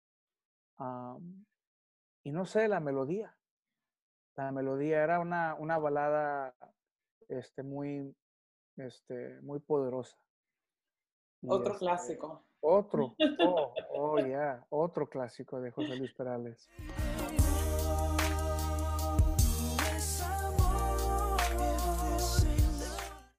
Am, 0.79 1.45
y 2.25 2.31
no 2.31 2.47
sé, 2.47 2.69
la 2.69 2.81
melodía. 2.81 3.37
La 4.37 4.53
melodía 4.53 5.03
era 5.03 5.21
una, 5.21 5.55
una 5.55 5.79
balada 5.79 6.55
este, 7.29 7.63
muy, 7.63 8.15
este, 8.77 9.41
muy 9.43 9.59
poderosa. 9.61 10.17
Y, 11.43 11.49
Otro 11.51 11.73
este, 11.73 11.85
clásico. 11.85 12.45
Otro, 12.61 13.17
oh, 13.45 13.75
oh, 13.95 14.19
yeah, 14.19 14.65
otro 14.71 15.09
clásico 15.09 15.61
de 15.61 15.73
José 15.73 15.97
Luis 15.97 16.15
Perales. 16.15 16.69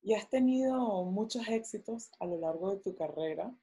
Y 0.02 0.14
has 0.14 0.30
tenido 0.30 1.06
muchos 1.06 1.48
éxitos 1.48 2.12
a 2.20 2.26
lo 2.26 2.38
largo 2.38 2.72
de 2.72 2.82
tu 2.82 2.94
carrera. 2.94 3.56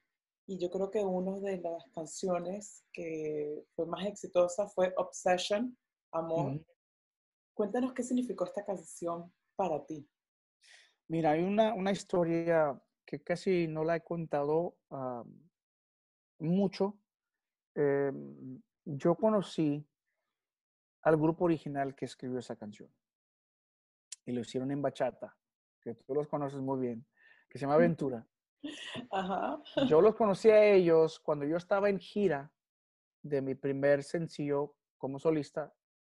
Y 0.47 0.57
yo 0.57 0.69
creo 0.69 0.91
que 0.91 1.03
una 1.03 1.39
de 1.39 1.61
las 1.61 1.85
canciones 1.93 2.83
que 2.91 3.63
fue 3.75 3.85
más 3.85 4.05
exitosa 4.05 4.67
fue 4.67 4.93
Obsession, 4.97 5.77
Amor. 6.11 6.63
Cuéntanos 7.53 7.93
qué 7.93 8.03
significó 8.03 8.45
esta 8.45 8.65
canción 8.65 9.31
para 9.55 9.85
ti. 9.85 10.07
Mira, 11.07 11.31
hay 11.31 11.43
una, 11.43 11.73
una 11.73 11.91
historia 11.91 12.81
que 13.05 13.21
casi 13.21 13.67
no 13.67 13.83
la 13.83 13.97
he 13.97 14.01
contado 14.01 14.77
ah, 14.89 15.23
mucho. 16.39 16.97
Em, 17.75 18.61
yo 18.85 19.15
conocí 19.15 19.85
al 21.03 21.17
grupo 21.17 21.45
original 21.45 21.95
que 21.95 22.05
escribió 22.05 22.39
esa 22.39 22.55
canción 22.55 22.89
y 24.25 24.31
lo 24.31 24.41
hicieron 24.41 24.71
en 24.71 24.81
bachata, 24.81 25.35
que 25.81 25.95
tú 25.95 26.13
los 26.13 26.27
conoces 26.27 26.61
muy 26.61 26.79
bien, 26.79 27.05
que 27.49 27.57
se 27.57 27.63
llama 27.63 27.75
Aventura. 27.75 28.25
Ajá. 29.11 29.61
Yo 29.87 30.01
los 30.01 30.15
conocí 30.15 30.49
a 30.49 30.63
ellos 30.63 31.19
cuando 31.19 31.45
yo 31.45 31.57
estaba 31.57 31.89
en 31.89 31.99
gira 31.99 32.51
de 33.23 33.41
mi 33.41 33.55
primer 33.55 34.03
sencillo 34.03 34.75
como 34.97 35.19
solista, 35.19 35.73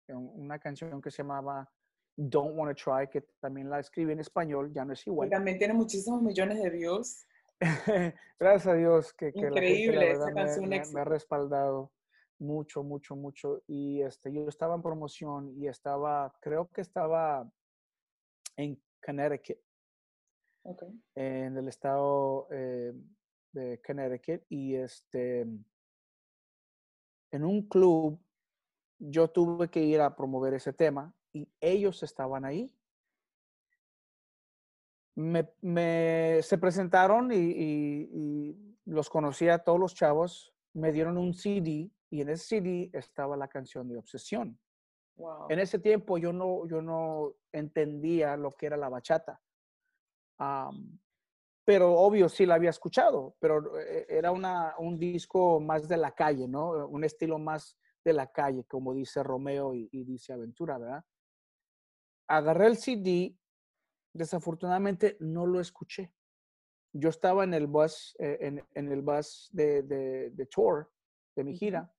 una 0.09 0.59
canción 0.59 1.01
que 1.01 1.11
se 1.11 1.19
llamaba 1.23 1.71
Don't 2.17 2.57
Wanna 2.57 2.75
Try, 2.75 3.09
que 3.11 3.23
también 3.41 3.71
la 3.71 3.81
escribí 3.81 4.13
en 4.13 4.21
español, 4.21 4.73
ya 4.73 4.85
no 4.85 4.93
es 4.93 5.07
Y 5.07 5.11
igual. 5.11 5.31
también 5.31 5.59
tiene 5.59 5.75
muchísimos 5.75 6.23
millones 6.23 6.63
de 6.63 6.71
views. 6.71 7.27
Gracias 8.39 8.67
a 8.67 8.75
Dios 8.75 9.13
que, 9.15 9.33
que 9.33 9.49
la 9.51 9.61
gente, 9.61 9.93
la 9.93 10.03
Increíble, 10.03 10.11
esa 10.13 10.25
verdad, 10.27 10.57
me, 10.61 10.67
me- 10.79 10.87
me 10.93 11.01
ha 11.01 11.05
respaldado 11.05 11.93
mucho, 12.39 12.83
mucho, 12.83 13.17
mucho. 13.17 13.63
Y 13.67 14.03
este, 14.03 14.33
yo 14.33 14.47
estaba 14.49 14.75
en 14.75 14.83
promoción 14.83 15.55
y 15.57 15.69
estaba, 15.69 16.35
creo 16.41 16.69
que 16.69 16.83
estaba 16.83 17.51
en 18.57 18.81
Connecticut, 19.05 19.59
Ok. 20.67 20.83
en 21.15 21.57
el 21.57 21.69
estado 21.69 22.49
eh, 22.51 22.93
de 23.53 23.81
Connecticut, 23.87 24.43
y 24.49 24.75
este, 24.75 25.41
en 27.31 27.45
un 27.45 27.69
club 27.69 28.19
yo 28.99 29.29
tuve 29.29 29.69
que 29.69 29.81
ir 29.83 30.01
a 30.01 30.17
promover 30.17 30.55
ese 30.55 30.73
tema 30.73 31.15
y 31.33 31.49
ellos 31.61 32.03
estaban 32.03 32.45
ahí. 32.45 32.75
Me, 35.17 35.49
me- 35.61 36.41
se 36.43 36.59
presentaron 36.59 37.31
y, 37.31 37.37
y- 37.37 38.09
y 38.13 38.77
los 38.87 39.09
conocí 39.09 39.49
a 39.49 39.59
todos 39.59 39.79
los 39.79 39.95
chavos, 39.95 40.53
me 40.73 40.91
dieron 40.93 41.17
un 41.19 41.35
CD 41.35 41.91
y 42.11 42.21
en 42.21 42.29
ese 42.31 42.61
CD 42.61 42.91
estaba 42.93 43.37
la 43.37 43.49
canción 43.49 43.89
de 43.89 43.97
Obsesión. 43.97 44.59
Wow. 45.17 45.47
En 45.51 45.61
ese 45.61 45.79
tiempo 45.79 46.19
yo 46.19 46.33
no, 46.33 46.67
yo 46.67 46.83
no 46.83 47.35
entendía 47.53 48.37
lo 48.37 48.51
que 48.51 48.67
era 48.67 48.77
la 48.77 48.89
bachata. 48.89 49.41
Am, 50.45 50.99
pero 51.65 51.95
obvio 51.95 52.29
sí 52.29 52.45
la 52.45 52.57
había 52.57 52.71
escuchado, 52.71 53.37
pero 53.41 53.79
eh, 53.79 54.07
era 54.09 54.31
una, 54.31 54.75
un 54.79 54.99
disco 54.99 55.61
más 55.61 55.89
de 55.89 55.97
la 55.97 56.13
calle, 56.13 56.47
¿no? 56.47 56.87
Un 56.89 57.05
estilo 57.05 57.39
más 57.39 57.79
de 58.05 58.13
la 58.13 58.31
calle, 58.31 58.65
como 58.65 58.93
dice 58.93 59.23
Romeo 59.23 59.75
y, 59.75 59.89
y 59.91 60.05
dice 60.05 60.35
Aventura, 60.35 60.77
¿verdad? 60.77 61.05
Agarré 62.29 62.67
el 62.67 62.77
CD, 62.77 63.35
desafortunadamente 64.13 65.17
no 65.21 65.47
lo 65.47 65.61
escuché. 65.61 66.13
Yo 66.93 67.09
estaba 67.09 67.45
en 67.45 67.55
el 67.55 67.67
bus, 67.67 68.15
eh, 68.19 68.39
en, 68.41 68.65
en 68.75 68.93
el 68.93 69.03
bus 69.03 69.49
de, 69.53 69.83
de, 69.83 70.31
de 70.31 70.47
tour, 70.47 70.93
de 71.35 71.45
mi 71.45 71.57
gira. 71.57 71.93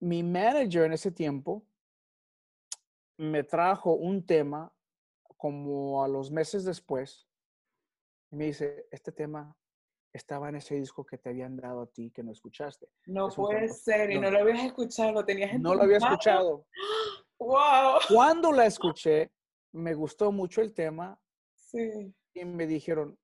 Mi 0.00 0.22
manager 0.22 0.84
en 0.84 0.94
ese 0.94 1.10
tiempo 1.10 1.66
me 3.18 3.44
trajo 3.44 3.94
un 3.94 4.24
tema 4.24 4.75
como 5.36 6.02
a 6.02 6.08
los 6.08 6.30
meses 6.30 6.64
después 6.64 7.28
me 8.30 8.46
dice, 8.46 8.86
este 8.90 9.12
tema 9.12 9.56
estaba 10.12 10.48
en 10.48 10.56
ese 10.56 10.74
disco 10.76 11.04
que 11.04 11.18
te 11.18 11.28
habían 11.28 11.56
dado 11.56 11.82
a 11.82 11.86
ti 11.86 12.10
que 12.10 12.22
no 12.22 12.32
escuchaste. 12.32 12.88
No 13.06 13.28
es 13.28 13.34
puede 13.34 13.68
ser, 13.68 14.10
y 14.10 14.16
no. 14.16 14.22
no 14.22 14.30
lo 14.30 14.38
habías 14.40 14.64
escuchado, 14.64 15.12
lo 15.12 15.24
tenías 15.24 15.52
en 15.52 15.62
No 15.62 15.74
lo 15.74 15.82
había 15.82 15.98
escuchado. 15.98 16.66
¡Wow! 17.38 17.98
Cuando 18.08 18.50
la 18.50 18.66
escuché, 18.66 19.30
me 19.72 19.94
gustó 19.94 20.32
mucho 20.32 20.62
el 20.62 20.72
tema 20.72 21.20
Sí. 21.54 22.14
y 22.34 22.44
me 22.44 22.66
dijeron, 22.66 23.18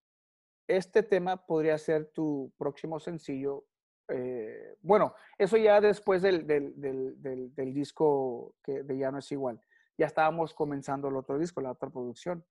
este 0.69 1.03
tema 1.03 1.47
podría 1.47 1.79
ser 1.79 2.07
tu 2.13 2.53
próximo 2.59 3.01
sencillo. 3.01 3.65
Eh, 4.09 4.77
bueno, 4.81 5.15
eso 5.39 5.57
ya 5.57 5.81
después 5.81 6.21
del, 6.23 6.47
del, 6.47 6.79
del, 6.79 7.21
del, 7.23 7.55
del 7.55 7.73
disco 7.73 8.55
que 8.63 8.83
de 8.83 8.99
Ya 8.99 9.11
no 9.11 9.19
es 9.19 9.33
igual. 9.33 9.61
Ya 9.99 10.07
estábamos 10.07 10.55
comenzando 10.55 11.09
el 11.09 11.17
otro 11.17 11.39
disco, 11.39 11.61
la 11.61 11.73
otra 11.73 11.91
producción. 11.91 12.45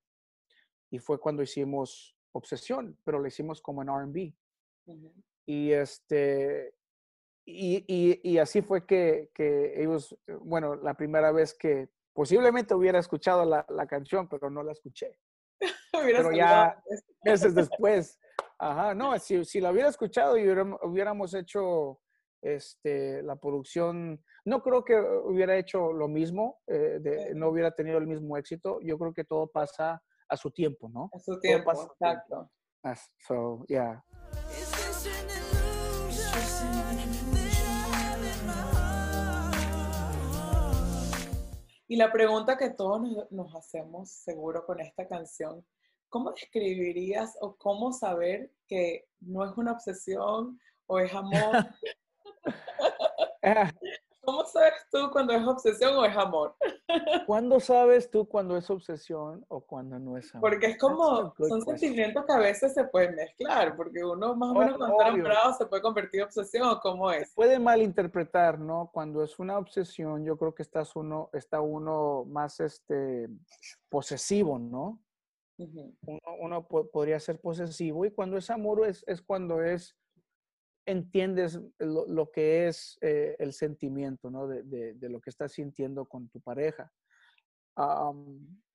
Y 0.90 1.00
fue 1.00 1.20
cuando 1.20 1.42
hicimos 1.42 2.16
Obsesión, 2.34 2.98
pero 3.04 3.20
lo 3.20 3.28
hicimos 3.28 3.62
como 3.62 3.82
en 3.82 3.90
RB. 3.90 4.34
Y 5.46 5.72
este, 5.72 6.76
y, 7.46 7.84
y, 7.88 8.22
y 8.24 8.38
así 8.38 8.62
fue 8.62 8.86
que, 8.86 9.32
que 9.34 9.82
ellos, 9.82 10.18
eh, 10.28 10.38
bueno, 10.42 10.76
la 10.76 10.94
primera 10.94 11.32
vez 11.32 11.54
que 11.54 11.90
posiblemente 12.14 12.74
hubiera 12.74 13.00
escuchado 13.00 13.46
la, 13.46 13.66
la 13.70 13.88
canción, 13.88 14.28
pero 14.28 14.50
no 14.50 14.64
la 14.64 14.72
escuché. 14.72 15.18
Pero 15.92 16.32
ya-. 16.32 16.82
Meses 17.24 17.54
después. 17.56 18.20
Ajá, 18.58 18.94
no, 18.96 19.18
si, 19.20 19.44
si 19.46 19.60
la 19.60 19.72
hubiera 19.72 19.90
escuchado 19.90 20.38
y 20.38 20.48
hubiéramos 20.50 21.34
hecho 21.34 22.01
este, 22.42 23.22
la 23.24 23.36
producción, 23.36 24.24
no 24.46 24.62
creo 24.62 24.84
que 24.84 25.00
hubiera 25.00 25.58
hecho 25.58 25.94
lo 25.94 26.08
mismo, 26.08 26.60
eh, 26.68 27.00
de- 27.02 27.34
no 27.36 27.50
hubiera 27.50 27.72
tenido 27.74 27.98
el 27.98 28.08
mismo 28.08 28.38
éxito. 28.38 28.80
Yo 28.82 28.98
creo 28.98 29.14
que 29.14 29.24
todo 29.24 29.48
pasa 29.52 30.02
a 30.28 30.38
su 30.38 30.50
tiempo, 30.52 30.90
¿no? 30.90 31.10
A 31.14 31.20
su 31.20 31.40
tiempo, 31.40 31.66
pasa 31.66 31.84
a 31.84 31.88
su 31.88 31.94
tiempo. 31.98 32.22
exacto. 32.24 32.52
So, 33.28 33.66
yeah. 33.68 34.04
Y 41.88 41.98
la 41.98 42.12
pregunta 42.12 42.58
que 42.58 42.70
todos 42.70 43.02
nos, 43.02 43.32
nos 43.32 43.56
hacemos 43.56 44.12
seguro 44.12 44.66
con 44.66 44.80
esta 44.80 45.08
canción, 45.08 45.66
¿cómo 46.10 46.32
describirías 46.32 47.38
o 47.42 47.56
cómo 47.58 47.92
saber 47.92 48.52
que 48.68 49.08
no 49.20 49.44
es 49.44 49.52
una 49.58 49.74
obsesión 49.74 50.60
o 50.88 51.00
es 51.00 51.14
amor? 51.14 51.32
Ah, 53.44 53.72
¿Cómo 54.24 54.46
sabes 54.46 54.74
tú 54.92 55.10
cuando 55.12 55.34
es 55.34 55.44
obsesión 55.44 55.96
o 55.96 56.06
es 56.06 56.16
amor? 56.16 56.56
¿Cuándo 57.26 57.60
sabes 57.60 58.10
tú 58.12 58.28
cuando 58.28 58.56
es 58.56 58.70
obsesión 58.70 59.44
o 59.48 59.62
cuando 59.62 59.98
no 59.98 60.16
es 60.16 60.34
amor? 60.36 60.52
Porque 60.52 60.68
es 60.68 60.78
como, 60.78 61.16
son 61.16 61.34
question. 61.36 61.62
sentimientos 61.64 62.26
que 62.26 62.34
a 62.34 62.38
veces 62.38 62.74
se 62.74 62.84
pueden 62.84 63.16
mezclar, 63.16 63.76
porque 63.76 64.04
uno 64.04 64.36
más 64.36 64.52
o 64.52 64.54
menos 64.54 64.78
cuando 64.78 64.96
está 64.96 65.10
enamorado 65.10 65.54
se 65.56 65.66
puede 65.66 65.82
convertir 65.82 66.20
en 66.20 66.26
obsesión 66.28 66.68
o 66.70 66.80
cómo 66.80 67.12
es. 67.12 67.34
Puede 67.34 67.58
malinterpretar, 67.58 68.60
¿no? 68.60 68.92
Cuando 68.94 69.24
es 69.24 69.40
una 69.40 69.58
obsesión, 69.58 70.24
yo 70.24 70.38
creo 70.38 70.54
que 70.54 70.62
estás 70.62 70.96
uno, 70.96 71.32
está 71.34 71.60
uno 71.62 72.24
más 72.26 72.60
este, 72.60 73.28
posesivo, 73.90 74.60
¿no? 74.60 75.02
uno, 76.40 76.68
podría 76.68 77.20
ser 77.20 77.40
posesivo 77.40 78.06
y 78.06 78.12
cuando 78.12 78.38
es 78.38 78.50
amor 78.50 78.88
es, 78.88 79.04
es 79.08 79.22
cuando 79.22 79.64
es, 79.64 79.96
entiendes 80.86 81.60
lo, 81.80 82.32
que 82.32 82.68
es 82.68 82.98
eh, 83.02 83.36
el 83.40 83.54
sentimiento, 83.54 84.30
¿no? 84.30 84.48
De, 84.48 84.64
de, 84.64 85.10
lo 85.10 85.22
que 85.22 85.30
estás 85.30 85.54
sintiendo 85.54 86.06
con 86.06 86.30
tu 86.30 86.42
pareja. 86.42 86.92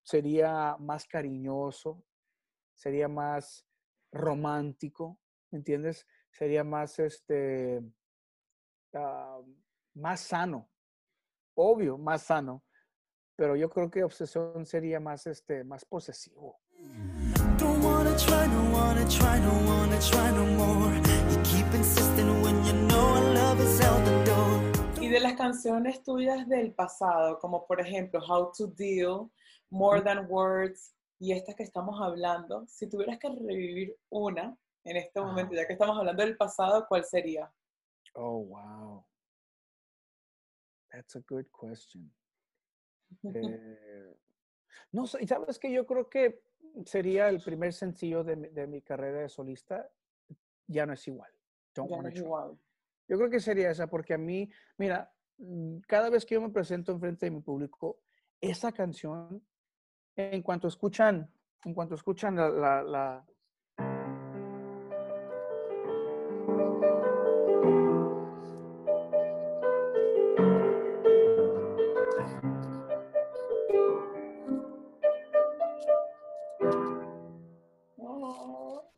sería 0.03 0.77
más 0.79 1.07
cariñoso, 1.07 2.05
sería 2.75 3.09
más 3.09 3.67
romántico, 4.13 5.19
¿entiendes? 5.51 6.07
Sería 6.31 6.65
más, 6.65 6.99
este, 6.99 7.83
más 9.95 10.21
sano, 10.21 10.71
obvio, 11.55 11.99
más 11.99 12.23
sano, 12.23 12.65
pero 13.37 13.57
yo 13.57 13.69
creo 13.69 13.91
que 13.91 14.05
obsesión 14.05 14.65
sería 14.65 15.01
más, 15.01 15.27
este, 15.27 15.65
más 15.65 15.85
posesivo. 15.85 16.61
Canciones 25.47 26.03
tuyas 26.03 26.49
del 26.49 26.73
pasado, 26.75 27.39
como 27.39 27.67
por 27.67 27.81
ejemplo 27.81 28.21
How 28.21 28.51
to 28.57 28.67
Deal, 28.67 29.31
More 29.71 30.03
Than 30.03 30.27
Words 30.29 30.93
y 31.21 31.33
estas 31.33 31.55
que 31.55 31.63
estamos 31.63 32.01
hablando, 32.01 32.67
si 32.67 32.89
tuvieras 32.89 33.19
que 33.19 33.29
revivir 33.29 33.97
una 34.11 34.57
en 34.83 34.97
este 34.97 35.21
momento, 35.21 35.55
ya 35.55 35.67
que 35.67 35.75
estamos 35.75 35.97
hablando 35.99 36.23
del 36.25 36.37
pasado, 36.37 36.87
¿cuál 36.89 37.05
sería? 37.05 37.53
Oh, 38.15 38.45
wow. 38.45 39.05
That's 40.91 41.17
a 41.17 41.21
good 41.29 41.47
question. 41.51 42.13
Eh, 43.23 44.17
no 44.91 45.07
sé, 45.07 45.25
¿sabes 45.29 45.61
que 45.61 45.71
Yo 45.71 45.87
creo 45.87 46.11
que 46.11 46.43
sería 46.85 47.29
el 47.29 47.41
primer 47.41 47.73
sencillo 47.73 48.25
de, 48.25 48.35
de 48.35 48.67
mi 48.67 48.83
carrera 48.83 49.21
de 49.21 49.29
solista, 49.29 49.89
ya 50.67 50.85
no 50.87 50.93
es 50.93 51.07
igual. 51.07 51.33
ya 51.73 51.85
no 51.85 52.09
es 52.09 52.17
igual. 52.17 52.59
Yo 53.07 53.17
creo 53.17 53.31
que 53.31 53.39
sería 53.39 53.71
esa, 53.71 53.87
porque 53.87 54.15
a 54.15 54.19
mí, 54.19 54.51
mira, 54.77 55.16
cada 55.87 56.11
vez 56.11 56.25
que 56.25 56.35
yo 56.35 56.41
me 56.41 56.51
presento 56.51 56.93
enfrente 56.93 57.27
de 57.27 57.31
mi 57.31 57.41
público, 57.41 57.99
esa 58.41 58.73
canción, 58.73 59.43
en 60.17 60.43
cuanto 60.43 60.69
escuchan, 60.69 61.31
en 61.65 61.75
cuanto 61.75 61.95
escuchan 61.95 62.37
la, 62.37 62.83
la 62.83 63.25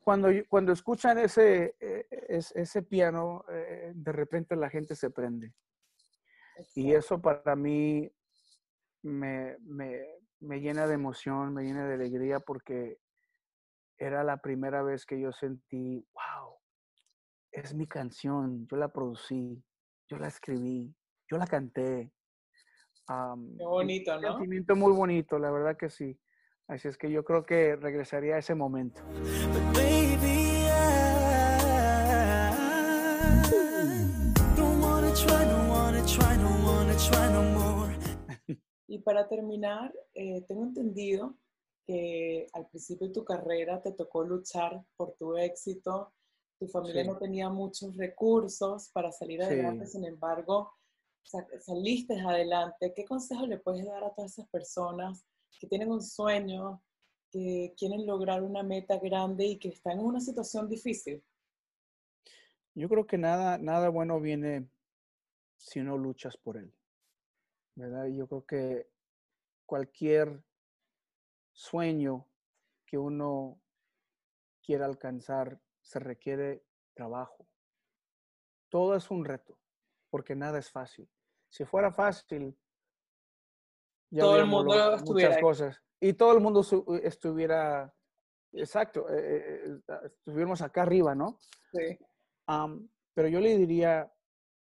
cuando, 0.08 0.30
cuando 0.48 0.72
escuchan 0.72 1.18
ese, 1.18 1.74
eh, 1.78 2.06
ese 2.30 2.82
piano, 2.82 3.44
eh, 3.50 3.92
de 3.94 4.12
repente 4.12 4.56
la 4.56 4.70
gente 4.70 4.94
se 4.94 5.10
prende. 5.10 5.52
Y 6.74 6.92
eso 6.92 7.20
para 7.20 7.56
mí 7.56 8.10
me, 9.02 9.56
me, 9.60 10.60
llena 10.60 10.86
de 10.86 10.94
emoción, 10.94 11.54
me 11.54 11.64
llena 11.64 11.86
de 11.86 11.94
alegría 11.94 12.40
porque 12.40 12.98
era 13.96 14.24
la 14.24 14.38
primera 14.38 14.82
vez 14.82 15.06
que 15.06 15.20
yo 15.20 15.32
sentí, 15.32 16.06
wow, 16.12 16.54
es 17.52 17.74
mi 17.74 17.86
canción, 17.86 18.66
yo 18.68 18.76
la 18.76 18.88
producí, 18.88 19.62
yo 20.08 20.18
la 20.18 20.28
escribí, 20.28 20.94
yo 21.30 21.38
la 21.38 21.46
canté. 21.46 22.12
Qué 23.06 23.64
bonito, 23.64 24.20
¿no? 24.20 24.28
Un 24.28 24.34
sentimiento 24.34 24.76
muy 24.76 24.92
bonito, 24.92 25.38
la 25.38 25.50
verdad 25.50 25.76
que 25.76 25.88
sí. 25.88 26.18
Así 26.68 26.86
es 26.86 26.98
que 26.98 27.10
yo 27.10 27.24
creo 27.24 27.46
que 27.46 27.76
regresaría 27.76 28.34
a 28.34 28.38
ese 28.38 28.54
momento. 28.54 29.02
Y 38.88 39.00
para 39.00 39.28
terminar, 39.28 39.94
eh, 40.14 40.42
tengo 40.48 40.64
entendido 40.64 41.36
que 41.86 42.46
al 42.54 42.68
principio 42.68 43.06
de 43.06 43.12
tu 43.12 43.24
carrera 43.24 43.80
te 43.82 43.92
tocó 43.92 44.24
luchar 44.24 44.82
por 44.96 45.12
tu 45.12 45.36
éxito, 45.36 46.12
tu 46.58 46.66
familia 46.66 47.04
no 47.04 47.16
tenía 47.16 47.48
muchos 47.50 47.96
recursos 47.96 48.90
para 48.92 49.12
salir 49.12 49.42
adelante, 49.42 49.86
sin 49.86 50.04
embargo, 50.04 50.72
saliste 51.60 52.18
adelante. 52.18 52.92
¿Qué 52.94 53.04
consejo 53.04 53.46
le 53.46 53.58
puedes 53.58 53.86
dar 53.86 54.02
a 54.02 54.14
todas 54.14 54.32
esas 54.32 54.48
personas 54.48 55.24
que 55.60 55.68
tienen 55.68 55.90
un 55.90 56.02
sueño, 56.02 56.82
que 57.30 57.74
quieren 57.76 58.06
lograr 58.06 58.42
una 58.42 58.62
meta 58.62 58.98
grande 58.98 59.46
y 59.46 59.58
que 59.58 59.68
están 59.68 60.00
en 60.00 60.06
una 60.06 60.20
situación 60.20 60.68
difícil? 60.68 61.22
Yo 62.74 62.88
creo 62.88 63.06
que 63.06 63.18
nada, 63.18 63.58
nada 63.58 63.88
bueno 63.88 64.20
viene 64.20 64.68
si 65.56 65.80
no 65.80 65.96
luchas 65.98 66.36
por 66.36 66.56
él. 66.56 66.72
¿Verdad? 67.78 68.06
Yo 68.06 68.26
creo 68.26 68.44
que 68.44 68.90
cualquier 69.64 70.42
sueño 71.52 72.26
que 72.84 72.98
uno 72.98 73.60
quiera 74.60 74.84
alcanzar 74.84 75.60
se 75.80 76.00
requiere 76.00 76.64
trabajo. 76.92 77.46
Todo 78.68 78.96
es 78.96 79.08
un 79.12 79.24
reto, 79.24 79.56
porque 80.10 80.34
nada 80.34 80.58
es 80.58 80.72
fácil. 80.72 81.08
Si 81.48 81.64
fuera 81.64 81.92
fácil, 81.92 82.58
todo 84.10 84.36
el 84.38 84.46
mundo 84.46 84.74
muchas 85.06 85.38
cosas. 85.38 85.80
Y 86.00 86.14
todo 86.14 86.32
el 86.32 86.40
mundo 86.40 86.64
estuviera, 87.04 87.94
exacto, 88.54 89.08
eh, 89.08 89.20
eh, 89.20 89.62
eh, 89.66 89.80
ah, 89.86 90.00
estuviéramos 90.04 90.62
acá 90.62 90.82
arriba, 90.82 91.14
¿no? 91.14 91.38
Sí. 91.72 91.96
pero 93.14 93.28
yo 93.28 93.38
le 93.38 93.56
diría 93.56 94.12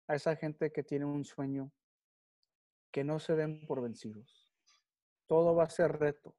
a 0.08 0.16
esa 0.16 0.38
gente 0.38 0.72
que 0.72 0.84
tiene 0.84 1.04
un 1.04 1.26
sueño 1.26 1.74
que 2.92 3.04
no 3.04 3.20
se 3.20 3.36
den 3.36 3.66
por 3.66 3.82
vencidos. 3.82 4.52
Todo 5.28 5.56
va 5.56 5.64
a 5.64 5.70
ser 5.70 5.98
reto. 5.98 6.36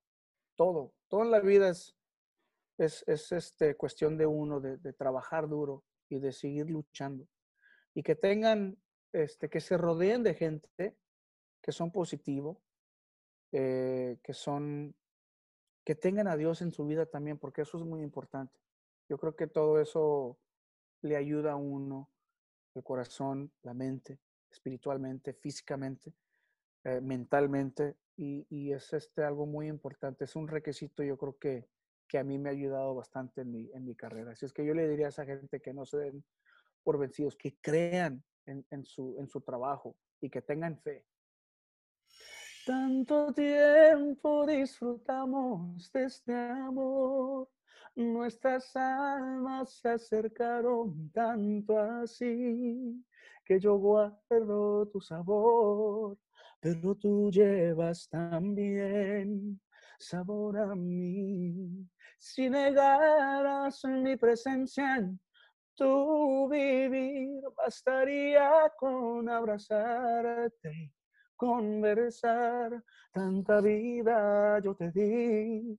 Todo. 0.55 0.95
En 1.11 1.31
la 1.31 1.41
vida 1.41 1.69
es, 1.69 1.97
es, 2.79 3.05
es 3.07 3.33
este, 3.33 3.77
cuestión 3.77 4.17
de 4.17 4.27
uno, 4.27 4.61
de, 4.61 4.93
trabajar 4.93 5.49
duro 5.49 5.85
y 6.09 6.19
de 6.19 6.33
seguir 6.33 6.71
luchando. 6.71 7.27
Y 7.95 8.03
que 8.03 8.15
tengan, 8.15 8.79
este, 9.13 9.49
que 9.49 9.61
se 9.61 9.77
rodeen 9.77 10.23
de 10.23 10.35
gente 10.35 10.97
que 11.61 11.73
son 11.73 11.93
positivos, 11.93 12.59
eh, 13.53 14.19
que 14.23 14.35
son, 14.35 14.95
que 15.85 15.95
tengan 15.95 16.29
a 16.29 16.37
Dios 16.37 16.61
en 16.61 16.73
su 16.73 16.87
vida 16.87 17.07
también, 17.07 17.39
porque 17.39 17.63
eso 17.63 17.79
es 17.79 17.85
muy 17.85 18.03
importante. 18.03 18.59
Yo 19.09 19.19
creo 19.19 19.37
que 19.37 19.47
todo 19.47 19.81
eso 19.81 20.39
le 21.03 21.17
ayuda 21.17 21.53
a 21.53 21.57
uno, 21.57 22.11
el 22.75 22.83
corazón, 22.83 23.53
la 23.63 23.75
mente, 23.75 24.19
espiritualmente, 24.51 25.35
físicamente, 25.35 26.15
eh, 26.85 27.01
mentalmente, 27.01 27.97
y, 28.17 28.73
es 28.73 28.93
este 28.93 29.25
algo 29.25 29.47
muy 29.47 29.69
importante. 29.69 30.25
Es 30.25 30.37
un 30.37 30.49
requisito, 30.49 31.03
yo 31.03 31.17
creo 31.17 31.39
que, 31.39 31.69
que 32.07 32.19
a 32.19 32.25
mí 32.25 32.39
me 32.39 32.51
ha 32.51 32.53
ayudado 32.53 32.95
bastante 32.95 33.41
en 33.41 33.51
mi, 33.85 33.95
carrera. 33.97 34.33
Así 34.33 34.47
es 34.47 34.53
que 34.53 34.65
yo 34.65 34.75
le 34.75 34.89
diría 34.89 35.07
a 35.07 35.09
esa 35.09 35.25
gente 35.25 35.61
que 35.61 35.73
no 35.73 35.85
se 35.87 35.99
den 35.99 36.25
por 36.85 36.99
vencidos, 36.99 37.37
que 37.37 37.57
crean 37.61 38.23
en, 38.47 38.65
en, 38.71 38.85
su, 38.85 39.17
en 39.19 39.29
su 39.29 39.41
trabajo 39.41 39.97
y 40.21 40.31
que 40.31 40.43
tengan 40.43 40.79
fe, 40.79 41.05
tanto 42.65 43.33
tiempo 43.33 44.47
disfrutamos 44.47 45.91
de 45.93 46.05
este 46.05 46.33
amor, 46.33 47.49
nuestras 47.97 48.77
almas 48.77 49.73
se 49.81 49.89
acercaron 49.89 51.11
tanto 51.11 51.77
así, 51.77 53.05
que 53.45 53.59
yo 53.59 53.77
guardo 53.79 54.87
tu 54.87 55.01
sabor, 55.01 56.17
pero 56.63 56.95
tú 56.95 57.29
llevas 57.33 58.09
también 58.09 59.61
sabor 59.99 60.59
a 60.59 60.77
mí. 60.77 61.89
Si 62.21 62.49
negaras 62.49 63.83
mi 63.85 64.17
presencia 64.17 64.95
en 64.97 65.21
tu 65.75 66.49
vivir, 66.49 67.43
bastaría 67.57 68.73
con 68.79 69.29
abrazarte 69.29 70.93
conversar. 71.35 72.81
Tanta 73.13 73.61
vida 73.61 74.61
yo 74.61 74.77
te 74.77 74.93
di 74.93 75.77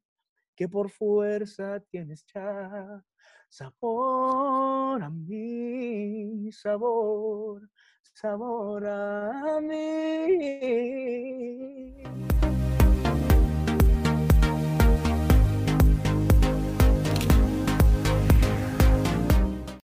que 0.53 0.67
por 0.67 0.89
fuerza 0.89 1.79
tienes 1.79 2.25
ya 2.25 3.01
sabor 3.47 5.01
a 5.01 5.09
mí, 5.09 6.51
sabor, 6.51 7.69
sabor 8.13 8.85
a 8.85 9.59
mí. 9.61 10.33